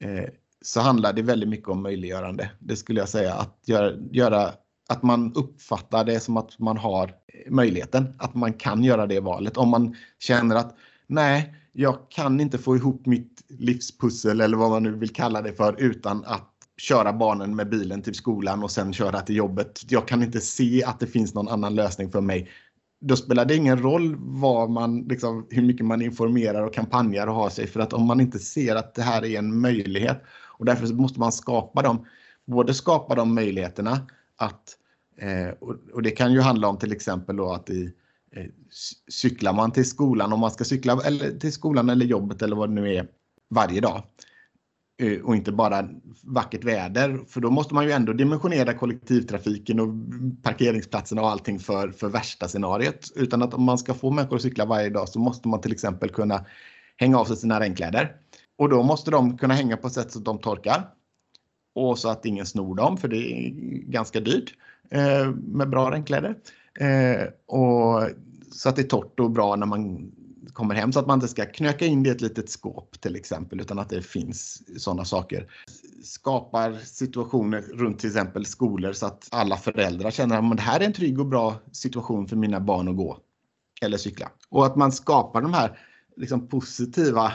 eh, 0.03 0.25
så 0.61 0.79
handlar 0.79 1.13
det 1.13 1.21
väldigt 1.21 1.49
mycket 1.49 1.67
om 1.67 1.83
möjliggörande. 1.83 2.51
Det 2.59 2.75
skulle 2.75 2.99
jag 2.99 3.09
säga 3.09 3.33
att 3.33 3.63
göra, 3.65 3.95
göra 4.11 4.51
att 4.89 5.03
man 5.03 5.33
uppfattar 5.35 6.05
det 6.05 6.19
som 6.19 6.37
att 6.37 6.59
man 6.59 6.77
har 6.77 7.13
möjligheten, 7.49 8.15
att 8.17 8.35
man 8.35 8.53
kan 8.53 8.83
göra 8.83 9.07
det 9.07 9.19
valet. 9.19 9.57
Om 9.57 9.69
man 9.69 9.95
känner 10.19 10.55
att 10.55 10.75
nej, 11.07 11.55
jag 11.71 11.97
kan 12.09 12.39
inte 12.39 12.57
få 12.57 12.75
ihop 12.75 13.05
mitt 13.05 13.43
livspussel 13.47 14.41
eller 14.41 14.57
vad 14.57 14.69
man 14.69 14.83
nu 14.83 14.91
vill 14.91 15.13
kalla 15.13 15.41
det 15.41 15.53
för 15.53 15.75
utan 15.81 16.25
att 16.25 16.50
köra 16.81 17.13
barnen 17.13 17.55
med 17.55 17.69
bilen 17.69 18.01
till 18.01 18.15
skolan 18.15 18.63
och 18.63 18.71
sen 18.71 18.93
köra 18.93 19.21
till 19.21 19.35
jobbet. 19.35 19.81
Jag 19.89 20.07
kan 20.07 20.23
inte 20.23 20.41
se 20.41 20.83
att 20.83 20.99
det 20.99 21.07
finns 21.07 21.33
någon 21.33 21.47
annan 21.47 21.75
lösning 21.75 22.11
för 22.11 22.21
mig. 22.21 22.49
Då 23.01 23.15
spelar 23.15 23.45
det 23.45 23.55
ingen 23.55 23.81
roll 23.81 24.15
vad 24.19 24.69
man, 24.69 25.01
liksom, 25.01 25.47
hur 25.49 25.63
mycket 25.63 25.85
man 25.85 26.01
informerar 26.01 26.63
och 26.63 26.73
kampanjar 26.73 27.27
och 27.27 27.35
har 27.35 27.49
sig 27.49 27.67
för 27.67 27.79
att 27.79 27.93
om 27.93 28.05
man 28.05 28.21
inte 28.21 28.39
ser 28.39 28.75
att 28.75 28.95
det 28.95 29.01
här 29.01 29.25
är 29.25 29.39
en 29.39 29.59
möjlighet 29.59 30.23
och 30.57 30.65
därför 30.65 30.93
måste 30.93 31.19
man 31.19 31.31
skapa 31.31 31.81
dem, 31.81 32.05
både 32.45 32.73
skapa 32.73 33.15
de 33.15 33.35
möjligheterna 33.35 34.07
att 34.35 34.77
eh, 35.17 35.53
och, 35.59 35.75
och, 35.93 36.01
det 36.01 36.11
kan 36.11 36.33
ju 36.33 36.41
handla 36.41 36.67
om 36.67 36.77
till 36.77 36.91
exempel 36.91 37.35
då 37.35 37.53
att 37.53 37.69
i, 37.69 37.93
eh, 38.35 38.45
cyklar 39.09 39.53
man 39.53 39.71
till 39.71 39.89
skolan 39.89 40.33
om 40.33 40.39
man 40.39 40.51
ska 40.51 40.63
cykla 40.63 41.01
eller 41.05 41.39
till 41.39 41.53
skolan 41.53 41.89
eller 41.89 42.05
jobbet 42.05 42.41
eller 42.41 42.55
vad 42.55 42.69
det 42.69 42.73
nu 42.73 42.95
är 42.95 43.07
varje 43.49 43.81
dag 43.81 44.03
Eh, 44.03 44.30
Eh, 45.01 45.21
och 45.21 45.35
inte 45.35 45.51
bara 45.51 45.89
vackert 46.23 46.63
väder. 46.63 47.19
För 47.27 47.41
då 47.41 47.49
måste 47.49 47.73
man 47.73 47.85
ju 47.85 47.91
ändå 47.91 48.13
dimensionera 48.13 48.73
kollektivtrafiken 48.73 49.79
och 49.79 49.87
parkeringsplatserna 50.43 51.21
och 51.21 51.29
allting 51.29 51.59
för, 51.59 51.91
för 51.91 52.09
värsta 52.09 52.47
scenariet. 52.47 53.11
Utan 53.15 53.41
att 53.41 53.53
om 53.53 53.63
man 53.63 53.77
ska 53.77 53.93
få 53.93 54.11
människor 54.11 54.35
att 54.35 54.41
cykla 54.41 54.65
varje 54.65 54.89
dag 54.89 55.09
så 55.09 55.19
måste 55.19 55.47
man 55.47 55.61
till 55.61 55.71
exempel 55.71 56.09
kunna 56.09 56.45
hänga 56.97 57.19
av 57.19 57.25
sig 57.25 57.37
sina 57.37 57.59
regnkläder. 57.59 58.15
Och 58.57 58.69
då 58.69 58.83
måste 58.83 59.11
de 59.11 59.37
kunna 59.37 59.53
hänga 59.53 59.77
på 59.77 59.87
ett 59.87 59.93
sätt 59.93 60.11
så 60.11 60.19
att 60.19 60.25
de 60.25 60.39
torkar. 60.39 60.89
Och 61.75 61.99
så 61.99 62.09
att 62.09 62.25
ingen 62.25 62.45
snor 62.45 62.75
dem, 62.75 62.97
för 62.97 63.07
det 63.07 63.17
är 63.17 63.49
ganska 63.91 64.19
dyrt 64.19 64.53
eh, 64.89 65.31
med 65.31 65.69
bra 65.69 65.91
regnkläder. 65.91 66.35
Eh, 66.79 67.27
och 67.45 68.09
så 68.51 68.69
att 68.69 68.75
det 68.75 68.81
är 68.81 68.87
torrt 68.87 69.19
och 69.19 69.31
bra 69.31 69.55
när 69.55 69.65
man 69.65 70.11
kommer 70.53 70.75
hem 70.75 70.91
så 70.91 70.99
att 70.99 71.07
man 71.07 71.17
inte 71.17 71.27
ska 71.27 71.45
knöka 71.45 71.85
in 71.85 72.03
det 72.03 72.09
i 72.09 72.11
ett 72.11 72.21
litet 72.21 72.49
skåp 72.49 73.01
till 73.01 73.15
exempel 73.15 73.61
utan 73.61 73.79
att 73.79 73.89
det 73.89 74.01
finns 74.01 74.63
sådana 74.83 75.05
saker. 75.05 75.51
Skapar 76.03 76.77
situationer 76.83 77.61
runt 77.61 77.99
till 77.99 78.09
exempel 78.09 78.45
skolor 78.45 78.93
så 78.93 79.05
att 79.05 79.27
alla 79.31 79.57
föräldrar 79.57 80.11
känner 80.11 80.37
att 80.51 80.57
det 80.57 80.63
här 80.63 80.79
är 80.79 80.85
en 80.85 80.93
trygg 80.93 81.19
och 81.19 81.25
bra 81.25 81.55
situation 81.71 82.27
för 82.27 82.35
mina 82.35 82.59
barn 82.59 82.87
att 82.87 82.97
gå 82.97 83.17
eller 83.81 83.97
cykla. 83.97 84.31
Och 84.49 84.65
att 84.65 84.75
man 84.75 84.91
skapar 84.91 85.41
de 85.41 85.53
här 85.53 85.79
liksom 86.17 86.47
positiva 86.47 87.33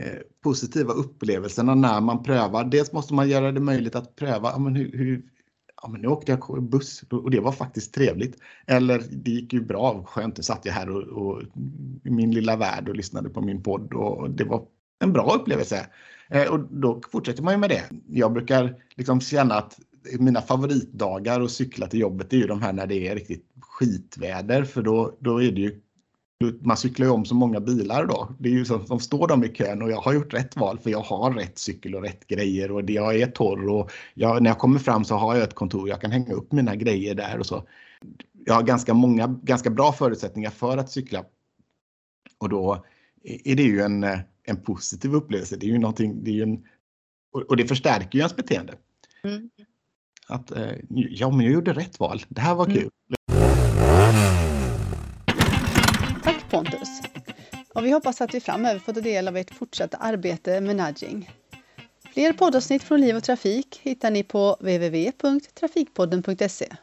eh, 0.00 0.18
positiva 0.42 0.92
upplevelserna 0.92 1.74
när 1.74 2.00
man 2.00 2.22
prövar. 2.22 2.64
Dels 2.64 2.92
måste 2.92 3.14
man 3.14 3.28
göra 3.28 3.52
det 3.52 3.60
möjligt 3.60 3.94
att 3.94 4.16
pröva 4.16 4.50
ja, 4.50 4.58
men 4.58 4.74
hur, 4.76 4.92
hur, 4.92 5.22
ja, 5.82 5.88
men 5.88 6.00
nu 6.00 6.08
åkte 6.08 6.32
jag 6.32 6.62
buss 6.62 7.02
och 7.10 7.30
det 7.30 7.40
var 7.40 7.52
faktiskt 7.52 7.94
trevligt. 7.94 8.36
Eller 8.66 9.02
det 9.10 9.30
gick 9.30 9.52
ju 9.52 9.60
bra, 9.64 10.04
skönt, 10.04 10.36
nu 10.36 10.42
satt 10.42 10.64
jag 10.64 10.72
här 10.72 10.90
och, 10.90 11.02
och, 11.02 11.42
i 12.04 12.10
min 12.10 12.30
lilla 12.30 12.56
värld 12.56 12.88
och 12.88 12.96
lyssnade 12.96 13.28
på 13.28 13.40
min 13.40 13.62
podd 13.62 13.92
och 13.94 14.30
det 14.30 14.44
var 14.44 14.66
en 14.98 15.12
bra 15.12 15.34
upplevelse. 15.34 15.86
Eh, 16.28 16.52
och 16.52 16.60
då 16.60 17.00
fortsätter 17.12 17.42
man 17.42 17.54
ju 17.54 17.58
med 17.58 17.70
det. 17.70 17.82
Jag 18.08 18.32
brukar 18.32 18.74
liksom 18.96 19.20
känna 19.20 19.54
att 19.54 19.78
mina 20.18 20.42
favoritdagar 20.42 21.40
att 21.40 21.50
cykla 21.50 21.86
till 21.86 22.00
jobbet 22.00 22.32
är 22.32 22.36
ju 22.36 22.46
de 22.46 22.62
här 22.62 22.72
när 22.72 22.86
det 22.86 23.08
är 23.08 23.14
riktigt 23.14 23.46
skitväder 23.60 24.64
för 24.64 24.82
då, 24.82 25.16
då 25.20 25.42
är 25.42 25.52
det 25.52 25.60
ju 25.60 25.80
man 26.60 26.76
cyklar 26.76 27.06
ju 27.06 27.12
om 27.12 27.24
så 27.24 27.34
många 27.34 27.60
bilar 27.60 28.06
då. 28.06 28.34
Det 28.38 28.48
är 28.48 28.52
ju 28.52 28.64
som, 28.64 28.86
som 28.86 29.00
står 29.00 29.28
de 29.28 29.44
i 29.44 29.48
kön 29.48 29.82
och 29.82 29.90
jag 29.90 30.00
har 30.00 30.12
gjort 30.12 30.34
rätt 30.34 30.56
val 30.56 30.78
för 30.78 30.90
jag 30.90 31.00
har 31.00 31.32
rätt 31.32 31.58
cykel 31.58 31.94
och 31.94 32.02
rätt 32.02 32.26
grejer 32.26 32.70
och 32.70 32.90
jag 32.90 33.20
är 33.20 33.26
torr 33.26 33.68
och 33.68 33.90
jag, 34.14 34.42
när 34.42 34.50
jag 34.50 34.58
kommer 34.58 34.78
fram 34.78 35.04
så 35.04 35.14
har 35.14 35.34
jag 35.34 35.44
ett 35.44 35.54
kontor. 35.54 35.88
Jag 35.88 36.00
kan 36.00 36.10
hänga 36.10 36.32
upp 36.32 36.52
mina 36.52 36.76
grejer 36.76 37.14
där 37.14 37.38
och 37.38 37.46
så. 37.46 37.68
Jag 38.44 38.54
har 38.54 38.62
ganska 38.62 38.94
många, 38.94 39.26
ganska 39.42 39.70
bra 39.70 39.92
förutsättningar 39.92 40.50
för 40.50 40.78
att 40.78 40.90
cykla. 40.90 41.24
Och 42.38 42.48
då 42.48 42.84
är 43.22 43.56
det 43.56 43.62
ju 43.62 43.80
en, 43.80 44.04
en 44.42 44.62
positiv 44.64 45.14
upplevelse. 45.14 45.56
Det 45.56 45.66
är 45.66 45.70
ju 45.70 45.78
någonting, 45.78 46.24
det 46.24 46.38
är 46.38 46.42
en, 46.42 46.64
och 47.48 47.56
det 47.56 47.66
förstärker 47.66 48.18
ju 48.18 48.20
ens 48.20 48.36
beteende. 48.36 48.74
Mm. 49.24 49.50
Att 50.28 50.50
eh, 50.50 50.72
ja, 50.88 51.30
men 51.30 51.40
jag 51.40 51.54
gjorde 51.54 51.72
rätt 51.72 52.00
val. 52.00 52.22
Det 52.28 52.40
här 52.40 52.54
var 52.54 52.66
mm. 52.66 52.76
kul. 52.76 52.90
Pontus. 56.50 57.00
Och 57.74 57.84
vi 57.84 57.90
hoppas 57.90 58.20
att 58.20 58.34
vi 58.34 58.40
framöver 58.40 58.80
får 58.80 58.92
ta 58.92 59.00
del 59.00 59.28
av 59.28 59.36
ert 59.36 59.54
fortsatta 59.54 59.96
arbete 59.96 60.60
med 60.60 60.76
nudging. 60.76 61.30
Fler 62.14 62.32
poddavsnitt 62.32 62.82
från 62.82 63.00
Liv 63.00 63.16
och 63.16 63.24
Trafik 63.24 63.80
hittar 63.82 64.10
ni 64.10 64.22
på 64.22 64.56
www.trafikpodden.se. 64.60 66.76